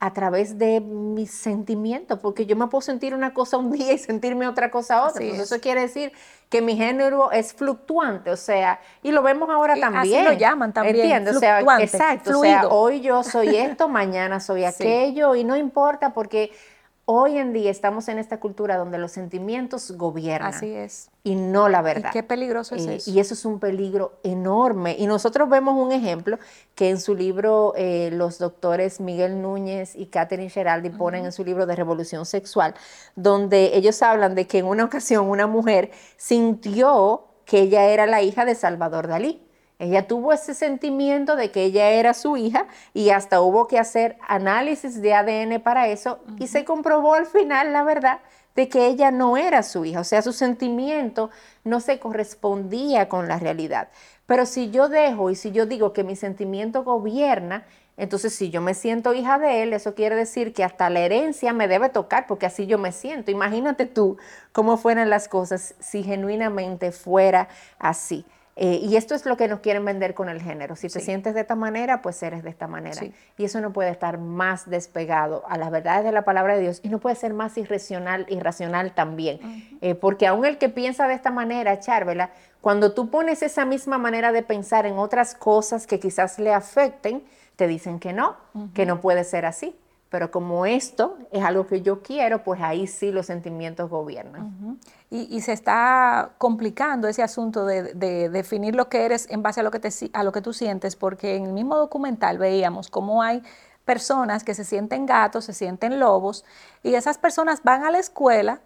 a 0.00 0.12
través 0.12 0.58
de 0.58 0.80
mis 0.80 1.30
sentimientos, 1.30 2.18
porque 2.20 2.46
yo 2.46 2.56
me 2.56 2.66
puedo 2.66 2.82
sentir 2.82 3.14
una 3.14 3.32
cosa 3.32 3.56
un 3.56 3.72
día 3.72 3.92
y 3.92 3.98
sentirme 3.98 4.46
otra 4.46 4.70
cosa 4.70 5.04
otra. 5.04 5.24
eso 5.24 5.60
quiere 5.60 5.82
decir 5.82 6.12
que 6.50 6.60
mi 6.60 6.76
género 6.76 7.32
es 7.32 7.52
fluctuante, 7.52 8.30
o 8.30 8.36
sea, 8.36 8.80
y 9.02 9.12
lo 9.12 9.22
vemos 9.22 9.48
ahora 9.48 9.76
también. 9.76 10.20
Así 10.20 10.28
lo 10.28 10.38
llaman 10.38 10.72
también. 10.72 10.96
¿Entiendes? 10.96 11.36
O 11.36 11.40
sea, 11.40 11.60
exacto. 11.80 12.38
O 12.38 12.42
sea, 12.42 12.68
hoy 12.68 13.00
yo 13.00 13.22
soy 13.22 13.56
esto, 13.56 13.88
mañana 13.88 14.40
soy 14.40 14.64
aquello, 14.64 15.34
y 15.34 15.44
no 15.44 15.56
importa 15.56 16.12
porque 16.12 16.52
Hoy 17.06 17.36
en 17.36 17.52
día 17.52 17.70
estamos 17.70 18.08
en 18.08 18.18
esta 18.18 18.40
cultura 18.40 18.78
donde 18.78 18.96
los 18.96 19.12
sentimientos 19.12 19.90
gobiernan. 19.90 20.54
Así 20.54 20.72
es. 20.72 21.10
Y 21.22 21.34
no 21.34 21.68
la 21.68 21.82
verdad. 21.82 22.10
qué 22.12 22.22
peligroso 22.22 22.74
es 22.74 22.86
eh, 22.86 22.94
eso. 22.96 23.10
Y 23.10 23.20
eso 23.20 23.34
es 23.34 23.44
un 23.44 23.60
peligro 23.60 24.18
enorme. 24.22 24.96
Y 24.98 25.06
nosotros 25.06 25.50
vemos 25.50 25.74
un 25.76 25.92
ejemplo 25.92 26.38
que 26.74 26.88
en 26.88 26.98
su 26.98 27.14
libro 27.14 27.74
eh, 27.76 28.08
los 28.10 28.38
doctores 28.38 29.00
Miguel 29.00 29.42
Núñez 29.42 29.94
y 29.94 30.06
Catherine 30.06 30.48
Geraldi 30.48 30.88
ponen 30.88 31.26
en 31.26 31.32
su 31.32 31.44
libro 31.44 31.66
de 31.66 31.76
Revolución 31.76 32.24
Sexual, 32.24 32.74
donde 33.16 33.76
ellos 33.76 34.00
hablan 34.00 34.34
de 34.34 34.46
que 34.46 34.58
en 34.58 34.66
una 34.66 34.84
ocasión 34.84 35.28
una 35.28 35.46
mujer 35.46 35.90
sintió 36.16 37.26
que 37.44 37.60
ella 37.60 37.84
era 37.84 38.06
la 38.06 38.22
hija 38.22 38.46
de 38.46 38.54
Salvador 38.54 39.08
Dalí. 39.08 39.42
Ella 39.84 40.06
tuvo 40.06 40.32
ese 40.32 40.54
sentimiento 40.54 41.36
de 41.36 41.50
que 41.50 41.64
ella 41.64 41.90
era 41.90 42.14
su 42.14 42.36
hija 42.36 42.66
y 42.94 43.10
hasta 43.10 43.40
hubo 43.40 43.66
que 43.66 43.78
hacer 43.78 44.16
análisis 44.26 45.02
de 45.02 45.12
ADN 45.12 45.60
para 45.60 45.88
eso 45.88 46.20
y 46.38 46.46
se 46.46 46.64
comprobó 46.64 47.14
al 47.14 47.26
final 47.26 47.72
la 47.72 47.84
verdad 47.84 48.20
de 48.54 48.68
que 48.68 48.86
ella 48.86 49.10
no 49.10 49.36
era 49.36 49.62
su 49.62 49.84
hija, 49.84 50.00
o 50.00 50.04
sea, 50.04 50.22
su 50.22 50.32
sentimiento 50.32 51.30
no 51.64 51.80
se 51.80 51.98
correspondía 51.98 53.08
con 53.08 53.28
la 53.28 53.38
realidad. 53.38 53.88
Pero 54.26 54.46
si 54.46 54.70
yo 54.70 54.88
dejo 54.88 55.30
y 55.30 55.34
si 55.34 55.50
yo 55.50 55.66
digo 55.66 55.92
que 55.92 56.04
mi 56.04 56.16
sentimiento 56.16 56.84
gobierna, 56.84 57.64
entonces 57.96 58.34
si 58.34 58.50
yo 58.50 58.60
me 58.60 58.74
siento 58.74 59.12
hija 59.12 59.38
de 59.38 59.62
él, 59.62 59.72
eso 59.72 59.94
quiere 59.94 60.16
decir 60.16 60.52
que 60.52 60.64
hasta 60.64 60.88
la 60.88 61.00
herencia 61.00 61.52
me 61.52 61.68
debe 61.68 61.88
tocar 61.90 62.26
porque 62.26 62.46
así 62.46 62.66
yo 62.66 62.78
me 62.78 62.92
siento. 62.92 63.30
Imagínate 63.30 63.86
tú 63.86 64.16
cómo 64.52 64.76
fueran 64.76 65.10
las 65.10 65.28
cosas 65.28 65.74
si 65.78 66.02
genuinamente 66.02 66.90
fuera 66.90 67.48
así. 67.78 68.24
Eh, 68.56 68.78
y 68.82 68.96
esto 68.96 69.14
es 69.14 69.26
lo 69.26 69.36
que 69.36 69.48
nos 69.48 69.60
quieren 69.60 69.84
vender 69.84 70.14
con 70.14 70.28
el 70.28 70.40
género. 70.40 70.76
Si 70.76 70.88
te 70.88 71.00
sientes 71.00 71.34
de 71.34 71.40
esta 71.40 71.56
manera, 71.56 72.02
pues 72.02 72.22
eres 72.22 72.44
de 72.44 72.50
esta 72.50 72.68
manera. 72.68 73.00
Y 73.36 73.44
eso 73.44 73.60
no 73.60 73.72
puede 73.72 73.90
estar 73.90 74.18
más 74.18 74.70
despegado 74.70 75.42
a 75.48 75.58
las 75.58 75.70
verdades 75.70 76.04
de 76.04 76.12
la 76.12 76.24
palabra 76.24 76.54
de 76.54 76.62
Dios 76.62 76.80
y 76.82 76.88
no 76.88 77.00
puede 77.00 77.16
ser 77.16 77.34
más 77.34 77.58
irracional, 77.58 78.26
irracional 78.28 78.94
también. 78.94 79.40
Eh, 79.80 79.94
porque 79.94 80.26
aún 80.26 80.44
el 80.44 80.58
que 80.58 80.68
piensa 80.68 81.08
de 81.08 81.14
esta 81.14 81.30
manera, 81.30 81.80
Charvela, 81.80 82.30
cuando 82.60 82.92
tú 82.92 83.10
pones 83.10 83.42
esa 83.42 83.64
misma 83.64 83.98
manera 83.98 84.30
de 84.30 84.42
pensar 84.42 84.86
en 84.86 84.98
otras 84.98 85.34
cosas 85.34 85.86
que 85.86 85.98
quizás 85.98 86.38
le 86.38 86.54
afecten, 86.54 87.24
te 87.56 87.66
dicen 87.66 87.98
que 87.98 88.12
no, 88.12 88.36
que 88.72 88.86
no 88.86 89.00
puede 89.00 89.24
ser 89.24 89.46
así. 89.46 89.76
Pero 90.14 90.30
como 90.30 90.64
esto 90.64 91.18
es 91.32 91.42
algo 91.42 91.66
que 91.66 91.82
yo 91.82 92.00
quiero, 92.00 92.44
pues 92.44 92.60
ahí 92.62 92.86
sí 92.86 93.10
los 93.10 93.26
sentimientos 93.26 93.90
gobiernan. 93.90 94.78
y, 95.10 95.40
se 95.40 95.52
está 95.52 96.30
complicando 96.38 97.08
ese 97.08 97.24
asunto 97.24 97.66
de, 97.66 98.28
definir 98.28 98.76
lo 98.76 98.88
que 98.88 99.06
eres 99.06 99.28
en 99.28 99.42
base 99.42 99.58
a 99.58 99.64
lo 99.64 99.72
que, 99.72 99.80
te, 99.80 99.88
a 100.12 100.22
lo 100.22 100.30
que 100.30 100.40
tú 100.40 100.52
sientes, 100.52 100.94
porque 100.94 101.34
en 101.34 101.46
el 101.46 101.52
mismo 101.52 101.74
documental 101.74 102.38
veíamos 102.38 102.90
cómo 102.90 103.24
hay 103.24 103.42
personas 103.84 104.44
que 104.44 104.54
se 104.54 104.62
sienten 104.62 105.04
gatos, 105.04 105.46
se 105.46 105.52
sienten 105.52 105.98
lobos, 105.98 106.44
y 106.84 106.94
esas 106.94 107.18
personas 107.18 107.64
van 107.64 107.82
a 107.82 107.90
la 107.90 107.98
escuela 107.98 108.60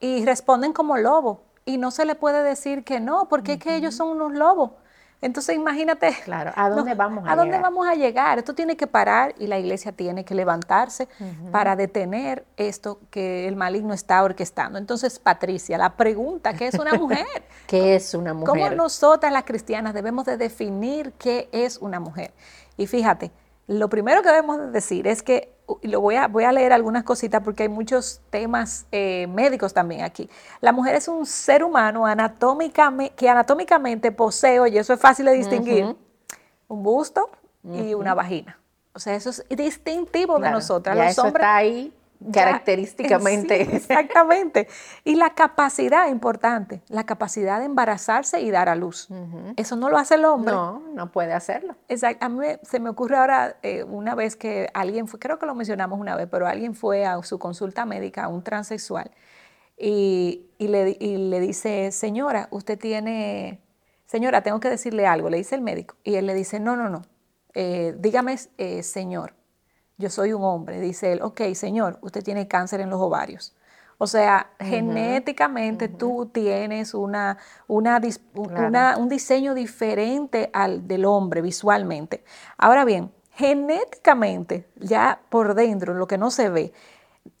y 0.00 0.24
responden 0.24 0.72
como 0.72 0.96
lobo, 0.96 1.42
y 1.64 1.78
no 1.78 1.92
se 1.92 2.04
le 2.04 2.16
puede 2.16 2.42
decir 2.42 2.82
que 2.82 2.98
no, 2.98 3.28
porque 3.28 3.52
es 3.52 3.58
que 3.60 3.76
ellos 3.76 3.94
son 3.94 4.08
unos 4.08 4.32
lobos 4.32 4.72
Entonces 5.22 5.56
imagínate. 5.56 6.16
Claro, 6.24 6.52
¿a 6.54 6.68
dónde 6.70 6.94
vamos 6.94 7.26
a, 7.26 7.32
a 7.32 7.36
dónde 7.36 7.58
vamos 7.58 7.86
a 7.86 7.94
llegar? 7.94 8.38
Esto 8.38 8.54
tiene 8.54 8.76
que 8.76 8.86
parar 8.86 9.34
y 9.38 9.46
la 9.46 9.58
iglesia 9.58 9.92
tiene 9.92 10.24
que 10.24 10.34
levantarse 10.34 11.08
para 11.52 11.76
detener 11.76 12.44
esto 12.56 13.00
que 13.10 13.46
el 13.46 13.56
maligno 13.56 13.92
está 13.92 14.22
orquestando. 14.22 14.78
Entonces, 14.78 15.18
Patricia, 15.18 15.76
la 15.78 15.96
pregunta, 15.96 16.54
¿qué 16.54 16.68
es 16.68 16.74
una 16.74 16.94
mujer? 16.98 17.26
¿Qué 17.66 17.96
es 17.96 18.14
una 18.14 18.32
mujer? 18.34 18.48
¿Cómo 18.48 18.70
nosotras 18.70 19.32
las 19.32 19.44
cristianas 19.44 19.94
debemos 19.94 20.24
de 20.24 20.36
definir 20.36 21.12
qué 21.12 21.48
es 21.52 21.78
una 21.78 22.00
mujer? 22.00 22.32
Y 22.76 22.86
fíjate, 22.86 23.30
lo 23.66 23.88
primero 23.88 24.22
que 24.22 24.30
debemos 24.30 24.72
decir 24.72 25.06
es 25.06 25.22
que, 25.22 25.54
lo 25.82 26.00
voy 26.00 26.16
a, 26.16 26.28
voy 26.28 26.44
a 26.44 26.52
leer 26.52 26.72
algunas 26.72 27.04
cositas 27.04 27.42
porque 27.42 27.64
hay 27.64 27.68
muchos 27.68 28.20
temas 28.30 28.86
eh, 28.92 29.26
médicos 29.28 29.74
también 29.74 30.02
aquí. 30.02 30.28
La 30.60 30.72
mujer 30.72 30.94
es 30.94 31.08
un 31.08 31.26
ser 31.26 31.62
humano 31.62 32.06
anatómicamente, 32.06 33.14
que 33.14 33.28
anatómicamente 33.28 34.12
posee, 34.12 34.68
y 34.70 34.78
eso 34.78 34.92
es 34.92 35.00
fácil 35.00 35.26
de 35.26 35.32
distinguir, 35.32 35.96
un 36.68 36.82
busto 36.82 37.30
y 37.64 37.94
una 37.94 38.14
vagina. 38.14 38.58
O 38.92 38.98
sea, 38.98 39.14
eso 39.14 39.30
es 39.30 39.44
distintivo 39.48 40.38
de 40.38 40.50
nosotras. 40.50 40.96
Ya 40.96 41.04
Los 41.04 41.12
eso 41.12 41.26
está 41.26 41.56
ahí 41.56 41.92
característicamente. 42.32 43.62
exactamente. 43.76 44.68
Y 45.04 45.16
la 45.16 45.30
capacidad 45.30 46.08
importante, 46.08 46.82
la 46.88 47.04
capacidad 47.04 47.58
de 47.58 47.66
embarazarse 47.66 48.40
y 48.40 48.50
dar 48.50 48.68
a 48.68 48.74
luz. 48.74 49.08
Eso 49.56 49.76
no 49.76 49.88
lo 49.88 49.98
hace 49.98 50.16
el 50.16 50.24
hombre. 50.24 50.52
No, 50.52 50.82
no 50.94 51.10
puede 51.10 51.32
hacerlo. 51.32 51.76
Exacto. 51.88 52.24
A 52.24 52.28
mí 52.28 52.46
se 52.62 52.80
me 52.80 52.90
ocurre 52.90 53.16
ahora 53.16 53.56
eh, 53.62 53.84
una 53.84 54.14
vez 54.14 54.36
que 54.36 54.68
alguien 54.74 55.08
fue, 55.08 55.18
creo 55.18 55.38
que 55.38 55.46
lo 55.46 55.54
mencionamos 55.54 55.98
una 55.98 56.16
vez, 56.16 56.28
pero 56.30 56.46
alguien 56.46 56.74
fue 56.74 57.06
a 57.06 57.22
su 57.22 57.38
consulta 57.38 57.86
médica, 57.86 58.24
a 58.24 58.28
un 58.28 58.42
transexual, 58.42 59.10
y, 59.76 60.46
le, 60.58 60.96
le 61.00 61.40
dice, 61.40 61.90
señora, 61.90 62.48
usted 62.50 62.78
tiene, 62.78 63.60
señora, 64.04 64.42
tengo 64.42 64.60
que 64.60 64.68
decirle 64.68 65.06
algo, 65.06 65.30
le 65.30 65.38
dice 65.38 65.54
el 65.54 65.62
médico. 65.62 65.96
Y 66.04 66.16
él 66.16 66.26
le 66.26 66.34
dice, 66.34 66.60
no, 66.60 66.76
no, 66.76 66.90
no, 66.90 67.02
eh, 67.54 67.94
dígame, 67.98 68.36
eh, 68.58 68.82
señor 68.82 69.39
yo 70.00 70.10
soy 70.10 70.32
un 70.32 70.42
hombre, 70.42 70.80
dice 70.80 71.12
él, 71.12 71.22
ok, 71.22 71.42
señor, 71.54 71.98
usted 72.00 72.24
tiene 72.24 72.48
cáncer 72.48 72.80
en 72.80 72.90
los 72.90 73.00
ovarios. 73.00 73.54
O 73.98 74.06
sea, 74.06 74.50
genéticamente 74.58 75.88
tú 75.88 76.30
tienes 76.32 76.94
una, 76.94 77.36
una, 77.68 78.00
un 78.96 79.08
diseño 79.10 79.54
diferente 79.54 80.48
al 80.54 80.88
del 80.88 81.04
hombre 81.04 81.42
visualmente. 81.42 82.24
Ahora 82.56 82.86
bien, 82.86 83.12
genéticamente, 83.32 84.66
ya 84.76 85.20
por 85.28 85.54
dentro, 85.54 85.92
lo 85.92 86.06
que 86.06 86.16
no 86.16 86.30
se 86.30 86.48
ve, 86.48 86.72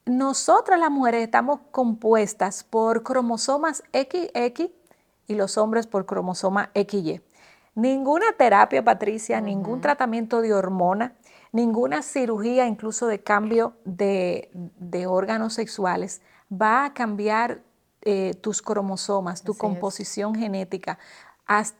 nosotras 0.04 0.78
las 0.78 0.90
mujeres 0.90 1.24
estamos 1.24 1.60
compuestas 1.70 2.62
por 2.62 3.02
cromosomas 3.04 3.82
XX 3.94 4.70
y 5.26 5.34
los 5.34 5.56
hombres 5.56 5.86
por 5.86 6.04
cromosoma 6.04 6.70
XY. 6.74 7.22
Ninguna 7.74 8.26
terapia, 8.36 8.84
Patricia, 8.84 9.40
ningún 9.40 9.80
tratamiento 9.80 10.42
de 10.42 10.52
hormona, 10.52 11.14
Ninguna 11.52 12.02
cirugía, 12.02 12.66
incluso 12.66 13.06
de 13.06 13.22
cambio 13.22 13.74
de, 13.84 14.50
órganos 15.08 15.54
sexuales, 15.54 16.22
va 16.50 16.84
a 16.84 16.94
cambiar 16.94 17.62
eh, 18.02 18.34
tus 18.40 18.62
cromosomas, 18.62 19.42
tu 19.42 19.54
composición 19.54 20.34
genética. 20.34 20.98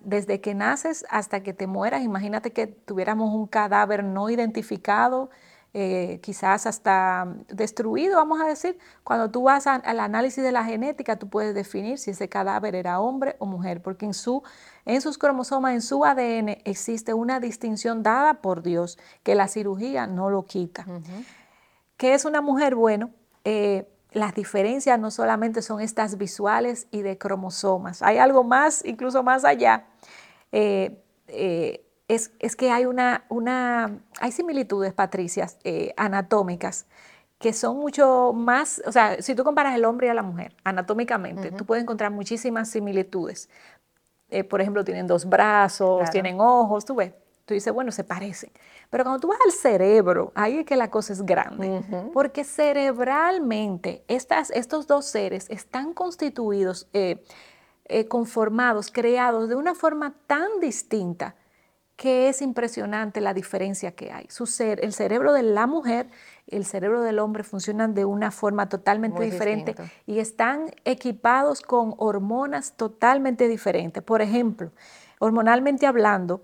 desde 0.01 0.41
que 0.41 0.55
naces 0.55 1.07
hasta 1.09 1.43
que 1.45 1.53
te 1.53 1.69
mueras, 1.69 2.03
imagínate 2.03 2.53
que 2.53 2.67
tuviéramos 2.67 3.33
un 3.33 3.47
cadáver 3.47 4.03
no 4.03 4.29
identificado, 4.29 5.31
eh, 5.73 6.19
quizás 6.21 6.67
hasta 6.67 7.33
destruido, 7.49 8.17
vamos 8.17 8.41
a 8.41 8.47
decir. 8.47 8.77
Cuando 9.05 9.31
tú 9.31 9.45
vas 9.45 9.69
al 9.69 10.01
análisis 10.01 10.43
de 10.43 10.51
la 10.51 10.65
genética, 10.65 11.17
tú 11.17 11.29
puedes 11.29 11.55
definir 11.55 11.99
si 11.99 12.11
ese 12.11 12.29
cadáver 12.29 12.75
era 12.75 13.01
hombre 13.01 13.37
o 13.39 13.47
mujer, 13.47 13.81
porque 13.81 14.05
en, 14.05 14.15
su, 14.15 14.43
en 14.85 15.01
sus 15.01 15.17
cromosomas, 15.17 15.75
en 15.75 15.83
su 15.83 16.05
ADN, 16.05 16.61
existe 16.65 17.15
una 17.15 17.39
distinción 17.39 18.03
dada 18.03 18.35
por 18.35 18.63
Dios 18.63 18.99
que 19.23 19.37
la 19.37 19.47
cirugía 19.47 20.09
no 20.09 20.29
lo 20.29 20.45
quita. 20.45 20.85
¿Qué 21.97 22.15
es 22.15 22.25
una 22.25 22.41
mujer? 22.41 22.75
Bueno, 22.75 23.11
eh, 23.45 23.89
las 24.11 24.35
diferencias 24.35 24.99
no 24.99 25.13
solamente 25.13 25.63
son 25.63 25.81
estas 25.81 26.19
visuales 26.19 26.89
y 26.91 27.03
de 27.03 27.17
cromosomas, 27.17 28.03
hay 28.03 28.19
algo 28.19 28.43
más, 28.43 28.85
incluso 28.85 29.23
más 29.23 29.45
allá. 29.45 29.85
Eh, 30.51 31.01
es, 32.15 32.57
que 32.57 32.71
hay 32.71 32.87
una, 32.87 33.25
una, 33.29 33.99
hay 34.21 34.33
similitudes, 34.33 34.93
Patricias, 34.93 35.59
eh, 35.65 35.95
anatómicas, 35.97 36.87
que 37.39 37.53
son 37.53 37.79
mucho 37.79 38.33
más, 38.35 38.83
o 38.87 38.93
sea, 38.93 39.23
si 39.23 39.35
tú 39.35 39.45
comparas 39.45 39.75
el 39.75 39.85
hombre 39.85 40.09
y 40.09 40.11
a 40.11 40.15
la 40.15 40.23
mujer 40.23 40.55
anatómicamente, 40.65 41.53
tú 41.53 41.65
puedes 41.65 41.83
encontrar 41.83 42.11
muchísimas 42.11 42.69
similitudes. 42.69 43.49
Eh, 44.29 44.45
por 44.45 44.61
ejemplo, 44.61 44.85
tienen 44.85 45.07
dos 45.07 45.29
brazos, 45.29 46.11
tienen 46.11 46.41
ojos, 46.41 46.85
tú 46.85 46.97
ves. 46.97 47.13
Tú 47.47 47.55
dices, 47.55 47.73
bueno, 47.73 47.91
se 47.91 48.05
parecen. 48.05 48.53
Pero 48.91 49.03
cuando 49.03 49.21
tú 49.21 49.29
vas 49.29 49.39
al 49.45 49.51
cerebro, 49.51 50.31
ahí 50.37 50.59
es 50.59 50.67
que 50.67 50.77
la 50.77 50.91
cosa 50.91 51.13
es 51.13 51.23
grande. 51.23 51.83
Porque 52.13 52.45
cerebralmente 52.45 54.05
estas, 54.07 54.51
estos 54.51 54.87
dos 54.87 55.07
seres 55.07 55.47
están 55.49 55.95
constituidos, 55.95 56.89
eh, 56.93 57.25
conformados, 58.09 58.93
creados 58.93 59.49
de 59.49 59.57
una 59.57 59.75
forma 59.75 60.15
tan 60.29 60.61
distinta 60.61 61.35
que 62.01 62.31
es 62.31 62.41
impresionante 62.41 63.21
la 63.21 63.35
diferencia 63.35 63.93
que 63.93 64.11
hay. 64.11 64.25
Su 64.31 64.47
ser, 64.47 64.83
el 64.83 64.95
cerebro 64.95 65.35
de 65.35 65.43
la 65.43 65.67
mujer 65.67 66.09
y 66.47 66.57
el 66.57 66.65
cerebro 66.65 67.03
del 67.03 67.19
hombre 67.19 67.45
funcionan 67.45 67.93
de 67.93 68.07
una 68.07 68.31
forma 68.31 68.71
totalmente 68.71 69.23
diferente 69.23 69.75
y 70.07 70.19
están 70.19 70.71
equipados 70.87 71.61
con 71.61 71.93
hormonas 71.99 72.75
totalmente 72.79 73.49
diferentes. 73.49 74.03
Por 74.03 74.23
ejemplo, 74.23 74.73
hormonalmente 75.19 75.87
hablando, 75.87 76.43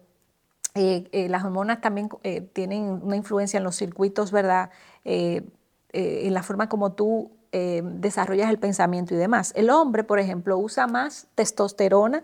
eh, 0.74 1.08
eh, 1.12 1.30
las 1.30 1.42
hormonas 1.42 1.80
también 1.80 2.10
eh, 2.22 2.42
tienen 2.42 3.00
una 3.02 3.16
influencia 3.16 3.56
en 3.56 3.64
los 3.64 3.76
circuitos, 3.76 4.32
¿verdad? 4.32 4.68
en 5.04 6.34
la 6.34 6.42
forma 6.42 6.68
como 6.68 6.92
tú 6.92 7.30
desarrollas 7.50 8.50
el 8.50 8.58
pensamiento 8.58 9.14
y 9.14 9.16
demás. 9.16 9.54
El 9.56 9.70
hombre, 9.70 10.04
por 10.04 10.18
ejemplo, 10.18 10.58
usa 10.58 10.86
más 10.86 11.28
testosterona 11.34 12.22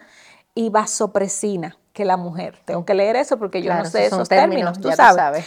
y 0.54 0.68
vasopresina 0.68 1.78
que 1.92 2.04
la 2.04 2.16
mujer. 2.16 2.58
Tengo 2.64 2.84
que 2.84 2.94
leer 2.94 3.16
eso 3.16 3.38
porque 3.38 3.62
yo 3.62 3.74
no 3.74 3.84
sé 3.84 4.06
esos 4.06 4.28
términos, 4.28 4.80
tú 4.80 4.90
sabes. 4.92 5.46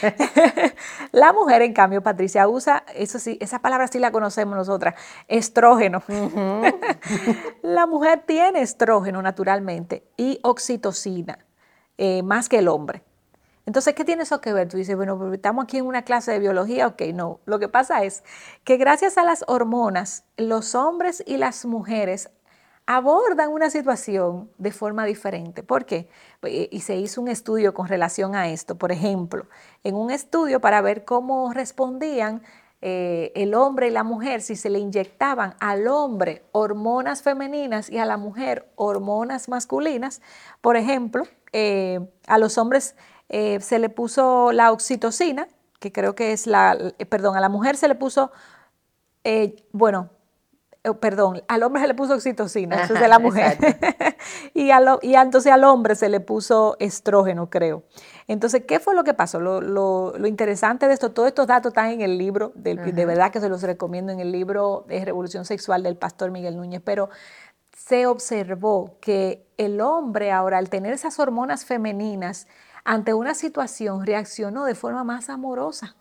la 1.11 1.33
mujer, 1.33 1.61
en 1.63 1.73
cambio, 1.73 2.01
Patricia, 2.03 2.47
usa, 2.47 2.83
eso 2.93 3.19
sí, 3.19 3.37
esa 3.41 3.59
palabra 3.59 3.87
sí 3.87 3.99
la 3.99 4.11
conocemos 4.11 4.55
nosotras, 4.55 4.95
estrógeno. 5.27 6.03
la 7.63 7.87
mujer 7.87 8.23
tiene 8.25 8.61
estrógeno 8.61 9.21
naturalmente 9.21 10.03
y 10.17 10.39
oxitocina, 10.43 11.39
eh, 11.97 12.21
más 12.21 12.47
que 12.47 12.59
el 12.59 12.67
hombre. 12.67 13.03
Entonces, 13.65 13.95
¿qué 13.95 14.05
tiene 14.05 14.23
eso 14.23 14.41
que 14.41 14.53
ver? 14.53 14.67
Tú 14.67 14.77
dices, 14.77 14.95
bueno, 14.95 15.33
estamos 15.33 15.63
aquí 15.63 15.77
en 15.77 15.87
una 15.87 16.03
clase 16.03 16.31
de 16.31 16.39
biología, 16.39 16.85
ok, 16.85 17.01
no. 17.13 17.39
Lo 17.45 17.57
que 17.57 17.67
pasa 17.67 18.03
es 18.03 18.23
que 18.63 18.77
gracias 18.77 19.17
a 19.17 19.23
las 19.23 19.43
hormonas, 19.47 20.25
los 20.37 20.75
hombres 20.75 21.23
y 21.25 21.37
las 21.37 21.65
mujeres 21.65 22.29
abordan 22.87 23.51
una 23.51 23.69
situación 23.69 24.49
de 24.57 24.71
forma 24.71 25.05
diferente. 25.05 25.63
¿Por 25.63 25.85
qué? 25.85 26.07
Eh, 26.43 26.69
y 26.71 26.81
se 26.81 26.95
hizo 26.95 27.21
un 27.21 27.27
estudio 27.27 27.73
con 27.73 27.87
relación 27.87 28.35
a 28.35 28.49
esto. 28.49 28.75
Por 28.75 28.91
ejemplo, 28.91 29.47
en 29.83 29.95
un 29.95 30.11
estudio 30.11 30.61
para 30.61 30.81
ver 30.81 31.03
cómo 31.03 31.51
respondían 31.51 32.43
eh, 32.81 33.31
el 33.35 33.55
hombre 33.55 33.87
y 33.87 33.91
la 33.91 34.03
mujer 34.03 34.41
si 34.41 34.55
se 34.55 34.69
le 34.69 34.77
inyectaban 34.77 35.55
al 35.59 35.87
hombre 35.87 36.43
hormonas 36.51 37.23
femeninas 37.23 37.89
y 37.89 37.97
a 37.97 38.05
la 38.05 38.17
mujer 38.17 38.69
hormonas 38.75 39.49
masculinas. 39.49 40.21
Por 40.61 40.77
ejemplo, 40.77 41.23
eh, 41.53 41.99
a 42.27 42.37
los 42.37 42.57
hombres 42.57 42.95
se 43.27 43.79
le 43.79 43.89
puso 43.89 44.51
la 44.51 44.71
oxitocina, 44.71 45.47
que 45.79 45.91
creo 45.91 46.13
que 46.13 46.31
es 46.31 46.45
la, 46.45 46.77
perdón, 47.09 47.35
a 47.35 47.39
la 47.39 47.49
mujer 47.49 47.75
se 47.75 47.87
le 47.87 47.95
puso, 47.95 48.31
bueno, 49.71 50.11
eh, 50.11 50.14
perdón, 50.93 51.41
al 51.47 51.63
hombre 51.63 51.81
se 51.81 51.87
le 51.87 51.93
puso 51.95 52.13
oxitocina, 52.13 52.83
eso 52.83 52.93
es 52.93 52.99
de 52.99 53.07
la 53.07 53.19
mujer. 53.19 53.57
y, 54.53 54.69
y 55.01 55.15
entonces 55.15 55.51
al 55.51 55.63
hombre 55.63 55.95
se 55.95 56.09
le 56.09 56.19
puso 56.19 56.77
estrógeno, 56.79 57.49
creo. 57.49 57.83
Entonces, 58.27 58.63
¿qué 58.67 58.79
fue 58.79 58.95
lo 58.95 59.03
que 59.03 59.13
pasó? 59.13 59.39
Lo, 59.39 60.13
interesante 60.25 60.87
de 60.87 60.93
esto, 60.93 61.11
todos 61.11 61.27
estos 61.27 61.47
datos 61.47 61.71
están 61.71 61.91
en 61.91 62.01
el 62.01 62.17
libro, 62.17 62.51
de, 62.55 62.75
de 62.75 63.05
verdad 63.05 63.31
que 63.31 63.39
se 63.39 63.49
los 63.49 63.61
recomiendo 63.63 64.11
en 64.11 64.19
el 64.19 64.31
libro 64.31 64.85
de 64.87 65.03
Revolución 65.03 65.45
Sexual 65.45 65.83
del 65.83 65.97
pastor 65.97 66.31
Miguel 66.31 66.55
Núñez, 66.57 66.81
pero 66.83 67.09
se 67.75 68.07
observó 68.07 68.97
que 69.01 69.47
el 69.57 69.81
hombre 69.81 70.31
ahora, 70.31 70.57
al 70.57 70.69
tener 70.69 70.93
esas 70.93 71.19
hormonas 71.19 71.65
femeninas, 71.65 72.47
ante 72.85 73.15
una 73.15 73.33
situación 73.33 74.05
reaccionó 74.05 74.63
de 74.65 74.75
forma 74.75 75.03
más 75.03 75.29
amorosa. 75.29 75.95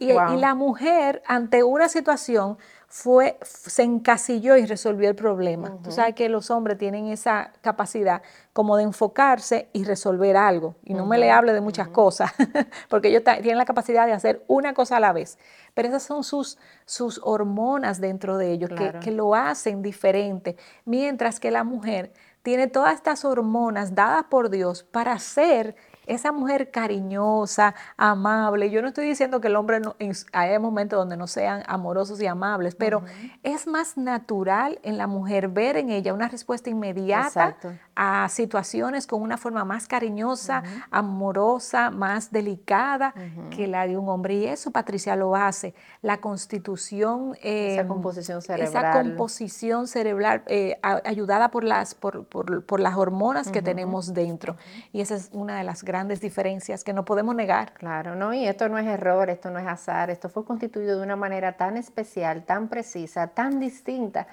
y, 0.00 0.10
y, 0.10 0.36
la 0.36 0.54
mujer, 0.54 1.22
ante 1.26 1.62
una 1.62 1.88
situación, 1.88 2.58
fue, 2.90 3.38
se 3.42 3.82
encasilló 3.82 4.56
y 4.56 4.64
resolvió 4.64 5.10
el 5.10 5.14
problema. 5.14 5.76
Tú 5.84 5.92
sabes 5.92 6.14
que 6.14 6.30
los 6.30 6.50
hombres 6.50 6.78
tienen 6.78 7.08
esa 7.08 7.52
capacidad 7.60 8.22
como 8.54 8.78
de 8.78 8.84
enfocarse 8.84 9.68
y 9.74 9.84
resolver 9.84 10.38
algo. 10.38 10.74
Y 10.84 10.94
no 10.94 11.04
me 11.04 11.18
le 11.18 11.30
hable 11.30 11.52
de 11.52 11.60
muchas 11.60 11.88
cosas, 11.88 12.32
porque 12.88 13.08
ellos 13.08 13.22
tienen 13.24 13.58
la 13.58 13.66
capacidad 13.66 14.06
de 14.06 14.14
hacer 14.14 14.42
una 14.48 14.72
cosa 14.72 14.96
a 14.96 15.00
la 15.00 15.12
vez. 15.12 15.38
Pero 15.74 15.88
esas 15.88 16.02
son 16.02 16.24
sus, 16.24 16.58
sus 16.86 17.20
hormonas 17.22 18.00
dentro 18.00 18.38
de 18.38 18.52
ellos 18.52 18.70
que, 18.70 18.98
que 19.00 19.10
lo 19.10 19.34
hacen 19.34 19.82
diferente. 19.82 20.56
Mientras 20.86 21.40
que 21.40 21.50
la 21.50 21.64
mujer 21.64 22.14
tiene 22.42 22.68
todas 22.68 22.94
estas 22.94 23.26
hormonas 23.26 23.94
dadas 23.94 24.24
por 24.30 24.48
Dios 24.48 24.82
para 24.82 25.18
ser 25.18 25.76
esa 26.08 26.32
mujer 26.32 26.70
cariñosa, 26.70 27.74
amable. 27.96 28.70
Yo 28.70 28.82
no 28.82 28.88
estoy 28.88 29.06
diciendo 29.06 29.40
que 29.40 29.48
el 29.48 29.56
hombre 29.56 29.80
no, 29.80 29.94
hay 30.32 30.58
momentos 30.58 30.98
donde 30.98 31.16
no 31.16 31.26
sean 31.26 31.62
amorosos 31.66 32.20
y 32.20 32.26
amables, 32.26 32.74
pero 32.74 33.02
es 33.42 33.66
más 33.66 33.96
natural 33.96 34.80
en 34.82 34.98
la 34.98 35.06
mujer 35.06 35.48
ver 35.48 35.76
en 35.76 35.90
ella 35.90 36.14
una 36.14 36.28
respuesta 36.28 36.70
inmediata 36.70 37.56
a 37.94 38.28
situaciones 38.28 39.06
con 39.06 39.20
una 39.22 39.36
forma 39.36 39.64
más 39.64 39.86
cariñosa, 39.86 40.62
amorosa, 40.90 41.90
más 41.90 42.30
delicada 42.30 43.12
que 43.50 43.66
la 43.66 43.86
de 43.86 43.96
un 43.96 44.08
hombre. 44.08 44.34
Y 44.34 44.46
eso 44.46 44.70
Patricia 44.70 45.14
lo 45.16 45.36
hace. 45.36 45.74
La 46.00 46.18
constitución, 46.18 47.34
esa 47.42 47.82
em, 47.82 47.88
composición 47.88 48.40
cerebral, 48.40 48.68
esa 48.68 48.92
composición 48.92 49.86
cerebral 49.86 50.42
eh, 50.46 50.78
ayudada 50.82 51.50
por 51.50 51.64
las, 51.64 51.94
por, 51.94 52.24
por, 52.24 52.80
las 52.80 52.96
hormonas 52.96 53.50
que 53.50 53.62
tenemos 53.62 54.14
dentro. 54.14 54.56
Y 54.92 55.00
esa 55.00 55.16
es 55.16 55.30
una 55.32 55.58
de 55.58 55.64
las 55.64 55.82
grandes 55.82 55.97
grandes 55.98 56.20
diferencias 56.20 56.84
que 56.84 56.92
no 56.92 57.04
podemos 57.04 57.34
negar. 57.34 57.72
Claro, 57.72 58.14
¿no? 58.14 58.32
Y 58.32 58.46
esto 58.46 58.68
no 58.68 58.78
es 58.78 58.86
error, 58.86 59.30
esto 59.30 59.50
no 59.50 59.58
es 59.58 59.66
azar, 59.66 60.10
esto 60.10 60.28
fue 60.28 60.44
constituido 60.44 60.96
de 60.96 61.02
una 61.02 61.16
manera 61.16 61.56
tan 61.56 61.76
especial, 61.76 62.44
tan 62.44 62.68
precisa, 62.68 63.26
tan 63.26 63.58
distinta. 63.58 64.28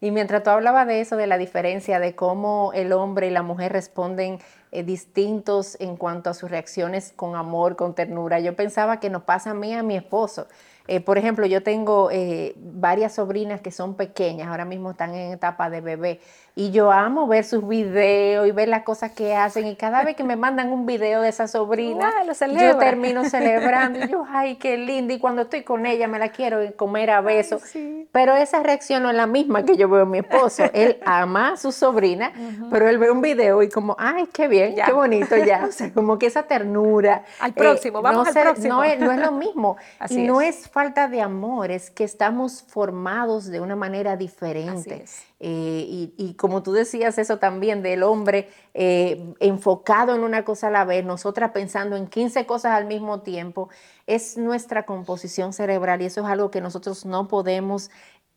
Y 0.00 0.12
mientras 0.12 0.42
tú 0.42 0.48
hablabas 0.48 0.86
de 0.86 1.02
eso, 1.02 1.18
de 1.18 1.26
la 1.26 1.36
diferencia, 1.36 2.00
de 2.00 2.14
cómo 2.14 2.72
el 2.74 2.94
hombre 2.94 3.26
y 3.26 3.30
la 3.30 3.42
mujer 3.42 3.70
responden 3.72 4.38
eh, 4.72 4.82
distintos 4.82 5.76
en 5.78 5.98
cuanto 5.98 6.30
a 6.30 6.34
sus 6.34 6.50
reacciones 6.50 7.12
con 7.14 7.36
amor, 7.36 7.76
con 7.76 7.94
ternura, 7.94 8.40
yo 8.40 8.56
pensaba 8.56 8.98
que 8.98 9.10
nos 9.10 9.24
pasa 9.24 9.50
a 9.50 9.54
mí 9.54 9.74
a 9.74 9.82
mi 9.82 9.96
esposo. 9.96 10.46
Eh, 10.88 11.00
por 11.00 11.18
ejemplo, 11.18 11.46
yo 11.46 11.62
tengo 11.62 12.10
eh, 12.10 12.54
varias 12.56 13.14
sobrinas 13.14 13.60
que 13.60 13.70
son 13.70 13.94
pequeñas, 13.94 14.48
ahora 14.48 14.64
mismo 14.64 14.90
están 14.90 15.14
en 15.14 15.32
etapa 15.32 15.70
de 15.70 15.80
bebé, 15.80 16.20
y 16.56 16.72
yo 16.72 16.90
amo 16.90 17.26
ver 17.26 17.44
sus 17.44 17.66
videos 17.66 18.46
y 18.48 18.50
ver 18.50 18.68
las 18.68 18.82
cosas 18.82 19.12
que 19.12 19.34
hacen, 19.34 19.66
y 19.66 19.76
cada 19.76 20.02
vez 20.02 20.16
que 20.16 20.24
me 20.24 20.36
mandan 20.36 20.72
un 20.72 20.86
video 20.86 21.22
de 21.22 21.28
esa 21.28 21.46
sobrina, 21.46 22.10
yo 22.24 22.76
termino 22.78 23.24
celebrando, 23.24 24.00
y 24.04 24.08
yo, 24.08 24.24
ay, 24.28 24.56
qué 24.56 24.76
linda, 24.76 25.14
y 25.14 25.18
cuando 25.18 25.42
estoy 25.42 25.62
con 25.62 25.86
ella 25.86 26.08
me 26.08 26.18
la 26.18 26.30
quiero 26.30 26.58
comer 26.76 27.10
a 27.10 27.20
besos, 27.20 27.62
pero 28.12 28.34
esa 28.34 28.62
reacción 28.62 29.02
no 29.02 29.10
es 29.10 29.16
la 29.16 29.26
misma 29.26 29.64
que 29.64 29.76
yo 29.76 29.88
veo 29.88 30.02
en 30.02 30.10
mi 30.10 30.18
esposo, 30.18 30.64
él 30.72 30.98
ama 31.04 31.52
a 31.52 31.56
su 31.56 31.72
sobrina, 31.72 32.32
pero 32.70 32.88
él 32.88 32.98
ve 32.98 33.10
un 33.10 33.20
video 33.20 33.62
y 33.62 33.68
como, 33.68 33.96
ay, 33.98 34.26
qué 34.32 34.48
bien, 34.48 34.74
qué 34.74 34.92
bonito 34.92 35.36
ya, 35.36 35.66
o 35.68 35.72
sea, 35.72 35.92
como 35.92 36.18
que 36.18 36.26
esa 36.26 36.44
ternura. 36.44 37.24
Al 37.38 37.52
próximo, 37.52 37.98
eh, 37.98 38.02
vamos 38.02 38.28
al 38.28 38.34
próximo. 38.34 38.74
No 38.74 38.84
es, 38.84 38.98
no 38.98 39.12
es, 39.12 39.18
lo 39.18 39.32
mismo, 39.32 39.76
y 40.08 40.18
no 40.18 40.40
es 40.40 40.68
falta 40.70 41.08
de 41.08 41.20
amor, 41.20 41.70
es 41.70 41.90
que 41.90 42.04
estamos 42.04 42.62
formados 42.62 43.46
de 43.46 43.60
una 43.60 43.76
manera 43.76 44.16
diferente. 44.16 45.04
Eh, 45.40 46.12
y, 46.16 46.34
como 46.34 46.62
tú 46.62 46.72
decías 46.72 47.18
eso 47.18 47.38
también 47.38 47.82
del 47.82 48.02
hombre 48.02 48.48
eh, 48.74 49.34
enfocado 49.40 50.14
en 50.14 50.22
una 50.22 50.44
cosa 50.44 50.68
a 50.68 50.70
la 50.70 50.84
vez, 50.84 51.04
nosotras 51.04 51.50
pensando 51.52 51.96
en 51.96 52.06
15 52.06 52.46
cosas 52.46 52.72
al 52.72 52.86
mismo 52.86 53.20
tiempo, 53.22 53.68
es 54.06 54.36
nuestra 54.36 54.84
composición 54.86 55.52
cerebral 55.52 56.02
y 56.02 56.06
eso 56.06 56.20
es 56.20 56.26
algo 56.26 56.50
que 56.50 56.60
nosotros 56.60 57.04
no 57.06 57.28
podemos 57.28 57.90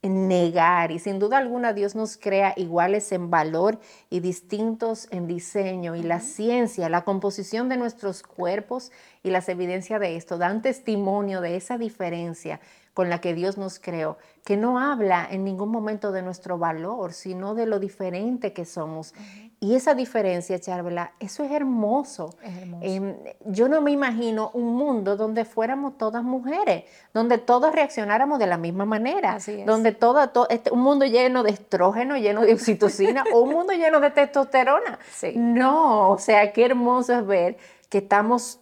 negar 0.04 0.92
y 0.92 1.00
sin 1.00 1.20
duda 1.20 1.38
alguna 1.38 1.74
Dios 1.74 1.96
nos 1.96 2.18
crea 2.18 2.54
iguales 2.58 3.12
en 3.12 3.30
valor 3.30 3.80
y 4.10 4.20
distintos 4.20 5.08
en 5.12 5.28
diseño 5.28 5.96
y 5.96 6.04
la 6.04 6.20
ciencia, 6.20 6.90
la 6.90 7.06
composición 7.06 7.70
de 7.70 7.78
nuestros 7.78 8.22
cuerpos 8.22 8.92
y 9.24 9.32
las 9.32 9.48
evidencias 9.48 10.00
de 10.00 10.16
esto 10.16 10.38
dan 10.38 10.62
testimonio 10.62 11.42
de 11.42 11.56
esa 11.56 11.78
diferencia 11.78 12.60
con 12.94 13.10
la 13.10 13.22
que 13.22 13.34
Dios 13.34 13.58
nos 13.58 13.80
creó, 13.80 14.18
que 14.46 14.58
no 14.58 14.80
habla 14.80 15.28
en 15.30 15.44
ningún 15.44 15.70
momento 15.70 16.12
de 16.12 16.22
nuestro 16.22 16.58
valor, 16.58 17.14
sino 17.14 17.56
de 17.56 17.66
lo 17.66 17.80
diferente 17.80 18.54
que 18.54 18.66
somos. 18.66 19.14
Y 19.60 19.76
esa 19.76 19.94
diferencia, 19.94 20.60
Charvela, 20.60 21.14
eso 21.22 21.44
es 21.44 21.52
hermoso. 21.52 22.36
Em, 22.82 23.16
yo 23.46 23.70
no 23.70 23.80
me 23.82 23.92
imagino 23.92 24.52
un 24.54 24.76
mundo 24.76 25.16
donde 25.16 25.46
fuéramos 25.46 25.98
todas 25.98 26.22
mujeres, 26.22 26.84
donde 27.14 27.38
todos 27.38 27.74
reaccionáramos 27.74 28.40
de 28.40 28.48
la 28.48 28.58
misma 28.58 28.84
manera, 28.84 29.38
donde 29.66 29.94
todo, 29.94 30.50
este, 30.50 30.70
un 30.70 30.82
mundo 30.82 31.06
lleno 31.06 31.44
de 31.44 31.52
estrógeno, 31.52 32.18
lleno 32.18 32.42
de 32.42 32.54
oxitocina 32.54 33.24
o 33.34 33.40
un 33.40 33.52
mundo 33.52 33.72
lleno 33.72 34.02
de 34.02 34.12
testosterona. 34.12 35.00
No, 35.36 36.10
o 36.10 36.18
sea, 36.20 36.52
qué 36.52 36.66
hermoso 36.66 37.14
es 37.14 37.26
ver 37.26 37.58
que 37.88 38.00
estamos 38.00 38.60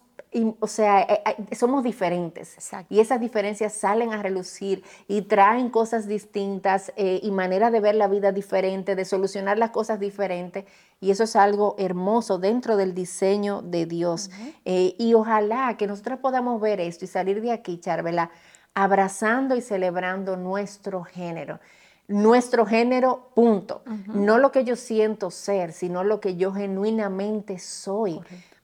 o 0.60 0.66
sea, 0.66 1.02
eh, 1.02 1.22
eh, 1.50 1.54
somos 1.54 1.84
diferentes. 1.84 2.56
Y 2.88 3.00
esas 3.00 3.20
diferencias 3.20 3.74
salen 3.74 4.12
a 4.12 4.22
relucir 4.22 4.82
y 5.06 5.22
traen 5.22 5.68
cosas 5.68 6.06
distintas 6.06 6.92
eh, 6.96 7.20
y 7.22 7.30
manera 7.30 7.70
de 7.70 7.80
ver 7.80 7.94
la 7.94 8.08
vida 8.08 8.32
diferente, 8.32 8.96
de 8.96 9.04
solucionar 9.04 9.58
las 9.58 9.70
cosas 9.70 10.00
diferentes. 10.00 10.64
Y 11.00 11.10
eso 11.10 11.24
es 11.24 11.36
algo 11.36 11.74
hermoso 11.78 12.38
dentro 12.38 12.76
del 12.76 12.94
diseño 12.94 13.60
de 13.62 13.86
Dios. 13.86 14.30
y 14.64 15.14
ojalá 15.14 15.76
que 15.76 15.86
nosotros 15.86 16.20
podamos 16.20 16.60
ver 16.60 16.80
esto 16.80 17.04
y 17.04 17.08
salir 17.08 17.42
de 17.42 17.52
aquí, 17.52 17.78
Charvela, 17.78 18.30
abrazando 18.74 19.56
y 19.56 19.60
celebrando 19.60 20.36
nuestro 20.36 21.02
género 21.02 21.60
nuestro 22.08 22.66
género, 22.66 23.30
punto. 23.34 23.82
No 24.06 24.36
lo 24.36 24.52
que 24.52 24.64
yo 24.64 24.76
siento 24.76 25.30
ser, 25.30 25.72
sino 25.72 26.04
lo 26.04 26.20
que 26.20 26.36
yo 26.36 26.52
genuinamente 26.52 27.58
soy 27.58 28.20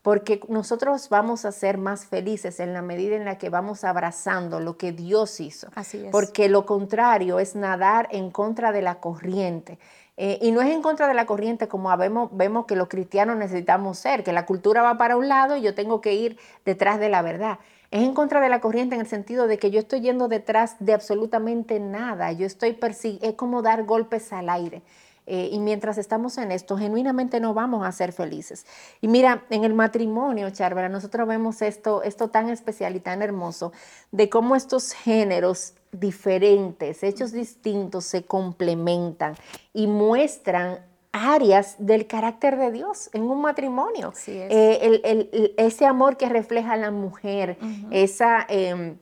porque 0.09 0.41
nosotros 0.49 1.11
vamos 1.11 1.45
a 1.45 1.53
ser 1.53 1.77
más 1.77 2.07
felices 2.07 2.61
en 2.61 2.73
la 2.73 2.81
medida 2.81 3.15
en 3.15 3.27
la 3.27 3.37
que 3.37 3.51
vamos 3.51 3.85
abrazando 3.85 4.59
lo 4.59 4.79
que 4.79 4.91
Dios 4.91 5.39
hizo. 5.39 5.69
Así 5.75 5.99
es. 5.99 6.11
Porque 6.11 6.49
lo 6.49 6.65
contrario 6.65 7.39
es 7.39 7.55
nadar 7.55 8.09
en 8.11 8.31
contra 8.31 8.73
de 8.73 8.81
la 8.81 9.01
corriente. 9.01 9.79
Eh, 10.17 10.39
y 10.41 10.51
no 10.51 10.63
es 10.63 10.71
en 10.71 10.81
contra 10.81 11.09
de 11.09 11.13
la 11.13 11.27
corriente 11.27 11.69
como 11.69 11.95
vemos, 11.99 12.31
vemos 12.33 12.65
que 12.65 12.75
los 12.75 12.89
cristianos 12.89 13.37
necesitamos 13.37 13.99
ser, 13.99 14.25
que 14.25 14.33
la 14.33 14.47
cultura 14.47 14.81
va 14.81 14.97
para 14.97 15.15
un 15.19 15.29
lado 15.29 15.59
y 15.59 15.61
yo 15.61 15.75
tengo 15.75 16.01
que 16.01 16.15
ir 16.15 16.39
detrás 16.65 16.99
de 16.99 17.11
la 17.11 17.21
verdad. 17.21 17.59
Es 17.91 18.03
en 18.03 18.15
contra 18.15 18.41
de 18.41 18.49
la 18.49 18.63
corriente 18.63 18.95
en 18.95 19.03
el 19.03 19.07
sentido 19.09 19.47
de 19.47 19.59
que 19.59 19.71
yo 19.71 19.79
estoy 19.79 20.01
yendo 20.01 20.29
detrás 20.29 20.77
de 20.79 20.95
absolutamente 20.95 21.81
nada. 21.81 22.33
Yo 22.33 22.47
estoy 22.47 22.73
persiguiendo, 22.73 23.29
es 23.29 23.35
como 23.35 23.61
dar 23.61 23.85
golpes 23.85 24.33
al 24.33 24.49
aire. 24.49 24.81
Eh, 25.29 25.51
y 25.53 25.59
mientras 25.59 25.99
estamos 25.99 26.39
en 26.39 26.51
esto, 26.51 26.79
genuinamente 26.79 27.39
no 27.39 27.53
vamos 27.53 27.87
a 27.87 27.93
ser 27.93 28.13
felices. 28.13 28.67
Y 29.01 29.09
mira, 29.09 29.45
en 29.51 29.65
el 29.65 29.75
matrimonio, 29.75 30.49
Charvera, 30.51 30.89
nosotros 30.89 31.29
vemos 31.29 31.61
esto, 31.61 32.03
esto 32.03 32.29
tan 32.29 32.49
especial 32.49 32.97
y 32.97 33.01
tan 33.01 33.21
hermoso, 33.21 33.73
de 34.11 34.31
cómo 34.31 34.57
estos 34.57 34.93
géneros 34.93 35.75
diferentes, 35.93 37.03
hechos 37.03 37.33
distintos, 37.33 38.07
se 38.07 38.25
complementan 38.25 39.35
y 39.75 39.87
muestran 39.87 40.79
áreas 41.13 41.77
del 41.79 42.07
carácter 42.07 42.57
de 42.57 42.73
Dios 42.73 43.11
en 43.13 43.23
un 43.23 43.43
matrimonio. 43.43 44.13
Eh, 44.27 45.55
ese 45.57 45.85
amor 45.85 46.17
que 46.17 46.29
refleja 46.29 46.77
la 46.77 46.91
mujer, 46.91 47.59
esa... 47.91 48.47
Em, 48.49 48.97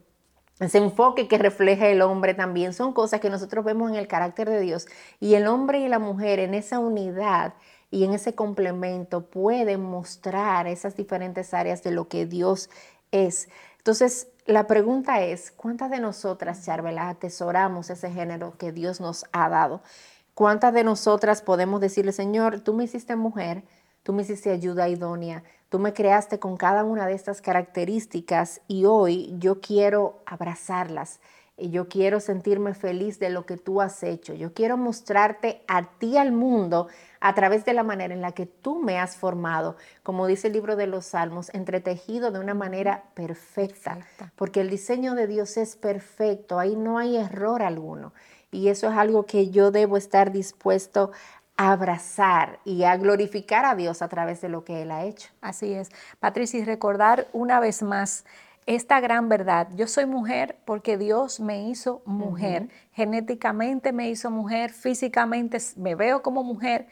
ese 0.58 0.78
enfoque 0.78 1.28
que 1.28 1.36
refleja 1.36 1.88
el 1.88 2.00
hombre 2.00 2.32
también 2.32 2.72
son 2.72 2.94
cosas 2.94 3.20
que 3.20 3.28
nosotros 3.28 3.64
vemos 3.64 3.90
en 3.90 3.96
el 3.96 4.08
carácter 4.08 4.48
de 4.48 4.60
Dios. 4.60 4.86
Y 5.20 5.34
el 5.34 5.46
hombre 5.46 5.80
y 5.80 5.88
la 5.88 5.98
mujer 5.98 6.38
en 6.38 6.54
esa 6.54 6.78
unidad 6.78 7.54
y 7.90 8.04
en 8.04 8.14
ese 8.14 8.34
complemento 8.34 9.26
pueden 9.26 9.82
mostrar 9.82 10.66
esas 10.66 10.96
diferentes 10.96 11.52
áreas 11.52 11.82
de 11.82 11.90
lo 11.90 12.08
que 12.08 12.24
Dios 12.24 12.70
es. 13.10 13.48
Entonces, 13.78 14.28
la 14.46 14.66
pregunta 14.66 15.20
es, 15.22 15.50
¿cuántas 15.50 15.90
de 15.90 16.00
nosotras, 16.00 16.64
Charvela, 16.64 17.10
atesoramos 17.10 17.90
ese 17.90 18.10
género 18.10 18.56
que 18.56 18.72
Dios 18.72 19.00
nos 19.00 19.26
ha 19.32 19.48
dado? 19.48 19.82
¿Cuántas 20.34 20.72
de 20.72 20.84
nosotras 20.84 21.42
podemos 21.42 21.80
decirle, 21.80 22.12
Señor, 22.12 22.60
tú 22.60 22.74
me 22.74 22.84
hiciste 22.84 23.14
mujer, 23.16 23.64
tú 24.06 24.12
me 24.12 24.22
hiciste 24.22 24.52
ayuda 24.52 24.88
idónea, 24.88 25.42
Tú 25.68 25.80
me 25.80 25.92
creaste 25.92 26.38
con 26.38 26.56
cada 26.56 26.84
una 26.84 27.06
de 27.06 27.14
estas 27.14 27.42
características 27.42 28.60
y 28.68 28.84
hoy 28.84 29.34
yo 29.38 29.60
quiero 29.60 30.22
abrazarlas. 30.24 31.20
Y 31.58 31.70
yo 31.70 31.88
quiero 31.88 32.20
sentirme 32.20 32.74
feliz 32.74 33.18
de 33.18 33.30
lo 33.30 33.46
que 33.46 33.56
tú 33.56 33.80
has 33.80 34.02
hecho. 34.02 34.34
Yo 34.34 34.52
quiero 34.52 34.76
mostrarte 34.76 35.64
a 35.66 35.88
ti 35.98 36.18
al 36.18 36.30
mundo 36.30 36.88
a 37.18 37.34
través 37.34 37.64
de 37.64 37.72
la 37.72 37.82
manera 37.82 38.12
en 38.12 38.20
la 38.20 38.32
que 38.32 38.44
tú 38.44 38.78
me 38.78 38.98
has 38.98 39.16
formado, 39.16 39.76
como 40.02 40.26
dice 40.26 40.48
el 40.48 40.52
libro 40.52 40.76
de 40.76 40.86
los 40.86 41.06
Salmos, 41.06 41.52
entretejido 41.54 42.30
de 42.30 42.40
una 42.40 42.52
manera 42.52 43.04
perfecta, 43.14 43.98
porque 44.36 44.60
el 44.60 44.68
diseño 44.68 45.14
de 45.14 45.26
Dios 45.26 45.56
es 45.56 45.76
perfecto, 45.76 46.58
ahí 46.58 46.76
no 46.76 46.98
hay 46.98 47.16
error 47.16 47.62
alguno. 47.62 48.12
Y 48.52 48.68
eso 48.68 48.88
es 48.90 48.96
algo 48.96 49.24
que 49.24 49.48
yo 49.48 49.70
debo 49.70 49.96
estar 49.96 50.32
dispuesto 50.32 51.10
abrazar 51.56 52.60
y 52.64 52.84
a 52.84 52.96
glorificar 52.96 53.64
a 53.64 53.74
Dios 53.74 54.02
a 54.02 54.08
través 54.08 54.40
de 54.40 54.48
lo 54.48 54.64
que 54.64 54.82
Él 54.82 54.90
ha 54.90 55.04
hecho. 55.04 55.30
Así 55.40 55.72
es. 55.72 55.90
Patricia, 56.20 56.60
y 56.60 56.64
recordar 56.64 57.28
una 57.32 57.60
vez 57.60 57.82
más 57.82 58.24
esta 58.66 59.00
gran 59.00 59.28
verdad. 59.28 59.68
Yo 59.74 59.86
soy 59.86 60.06
mujer 60.06 60.58
porque 60.64 60.98
Dios 60.98 61.40
me 61.40 61.68
hizo 61.68 62.02
mujer. 62.04 62.68
Genéticamente 62.92 63.92
me 63.92 64.10
hizo 64.10 64.30
mujer, 64.30 64.72
físicamente 64.72 65.58
me 65.76 65.94
veo 65.94 66.22
como 66.22 66.42
mujer. 66.42 66.88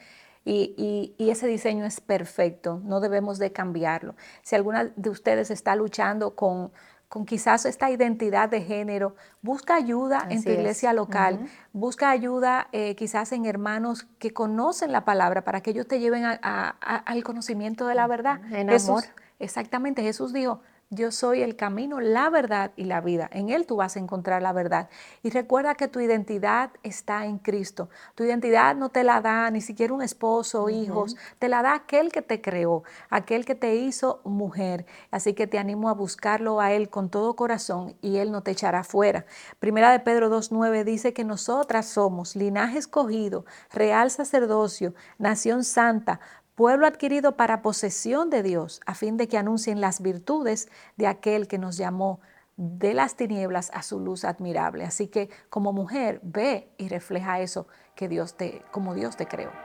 Y, 0.47 1.13
y, 1.17 1.31
ese 1.31 1.47
diseño 1.47 1.85
es 1.85 1.99
perfecto, 1.99 2.79
no 2.83 2.99
debemos 2.99 3.39
de 3.39 3.51
cambiarlo. 3.51 4.15
Si 4.43 4.55
alguna 4.55 4.91
de 4.95 5.09
ustedes 5.09 5.49
está 5.49 5.75
luchando 5.75 6.35
con 6.35 6.71
con 7.09 7.25
quizás 7.25 7.65
esta 7.65 7.89
identidad 7.89 8.49
de 8.49 8.61
género, 8.61 9.15
busca 9.41 9.75
ayuda 9.75 10.25
en 10.29 10.43
tu 10.43 10.49
iglesia 10.49 10.93
local, 10.93 11.47
busca 11.71 12.09
ayuda 12.09 12.67
eh, 12.71 12.95
quizás 12.95 13.31
en 13.31 13.45
hermanos 13.45 14.07
que 14.19 14.33
conocen 14.33 14.91
la 14.91 15.05
palabra 15.05 15.43
para 15.43 15.61
que 15.61 15.71
ellos 15.71 15.87
te 15.87 15.99
lleven 15.99 16.25
al 16.25 17.23
conocimiento 17.23 17.87
de 17.87 17.95
la 17.95 18.07
verdad. 18.07 18.41
En 18.51 18.69
amor. 18.69 19.03
Exactamente, 19.39 20.01
Jesús 20.01 20.33
dijo, 20.33 20.61
yo 20.95 21.11
soy 21.11 21.41
el 21.41 21.55
camino, 21.55 21.99
la 21.99 22.29
verdad 22.29 22.71
y 22.75 22.85
la 22.85 23.01
vida. 23.01 23.29
En 23.31 23.49
Él 23.49 23.65
tú 23.65 23.75
vas 23.75 23.95
a 23.95 23.99
encontrar 23.99 24.41
la 24.41 24.53
verdad. 24.53 24.89
Y 25.21 25.29
recuerda 25.29 25.75
que 25.75 25.87
tu 25.87 25.99
identidad 25.99 26.71
está 26.83 27.25
en 27.25 27.37
Cristo. 27.37 27.89
Tu 28.15 28.23
identidad 28.23 28.75
no 28.75 28.89
te 28.89 29.03
la 29.03 29.21
da 29.21 29.51
ni 29.51 29.61
siquiera 29.61 29.93
un 29.93 30.01
esposo 30.01 30.63
o 30.63 30.69
hijos, 30.69 31.15
te 31.37 31.49
la 31.49 31.61
da 31.61 31.75
aquel 31.75 32.11
que 32.11 32.21
te 32.21 32.41
creó, 32.41 32.83
aquel 33.09 33.45
que 33.45 33.55
te 33.55 33.75
hizo 33.75 34.21
mujer. 34.23 34.85
Así 35.11 35.33
que 35.33 35.47
te 35.47 35.59
animo 35.59 35.89
a 35.89 35.93
buscarlo 35.93 36.61
a 36.61 36.71
Él 36.71 36.89
con 36.89 37.09
todo 37.09 37.35
corazón 37.35 37.95
y 38.01 38.17
Él 38.17 38.31
no 38.31 38.41
te 38.41 38.51
echará 38.51 38.83
fuera. 38.83 39.25
Primera 39.59 39.91
de 39.91 39.99
Pedro 39.99 40.29
2.9 40.29 40.83
dice 40.83 41.13
que 41.13 41.23
nosotras 41.23 41.85
somos 41.85 42.35
linaje 42.35 42.77
escogido, 42.77 43.45
real 43.71 44.09
sacerdocio, 44.11 44.93
nación 45.17 45.63
santa, 45.63 46.19
pueblo 46.55 46.87
adquirido 46.87 47.35
para 47.35 47.61
posesión 47.61 48.29
de 48.29 48.41
Dios, 48.41 48.81
a 48.85 48.95
fin 48.95 49.17
de 49.17 49.27
que 49.27 49.37
anuncien 49.37 49.81
las 49.81 50.01
virtudes 50.01 50.69
de 50.95 51.07
aquel 51.07 51.47
que 51.47 51.57
nos 51.57 51.77
llamó 51.77 52.21
de 52.57 52.93
las 52.93 53.15
tinieblas 53.15 53.69
a 53.73 53.83
su 53.83 53.99
luz 53.99 54.23
admirable. 54.23 54.85
Así 54.85 55.07
que 55.07 55.29
como 55.49 55.73
mujer, 55.73 56.21
ve 56.23 56.69
y 56.77 56.87
refleja 56.87 57.41
eso 57.41 57.67
que 57.95 58.07
Dios 58.07 58.35
te, 58.35 58.63
como 58.71 58.93
Dios 58.93 59.17
te 59.17 59.27
creó. 59.27 59.64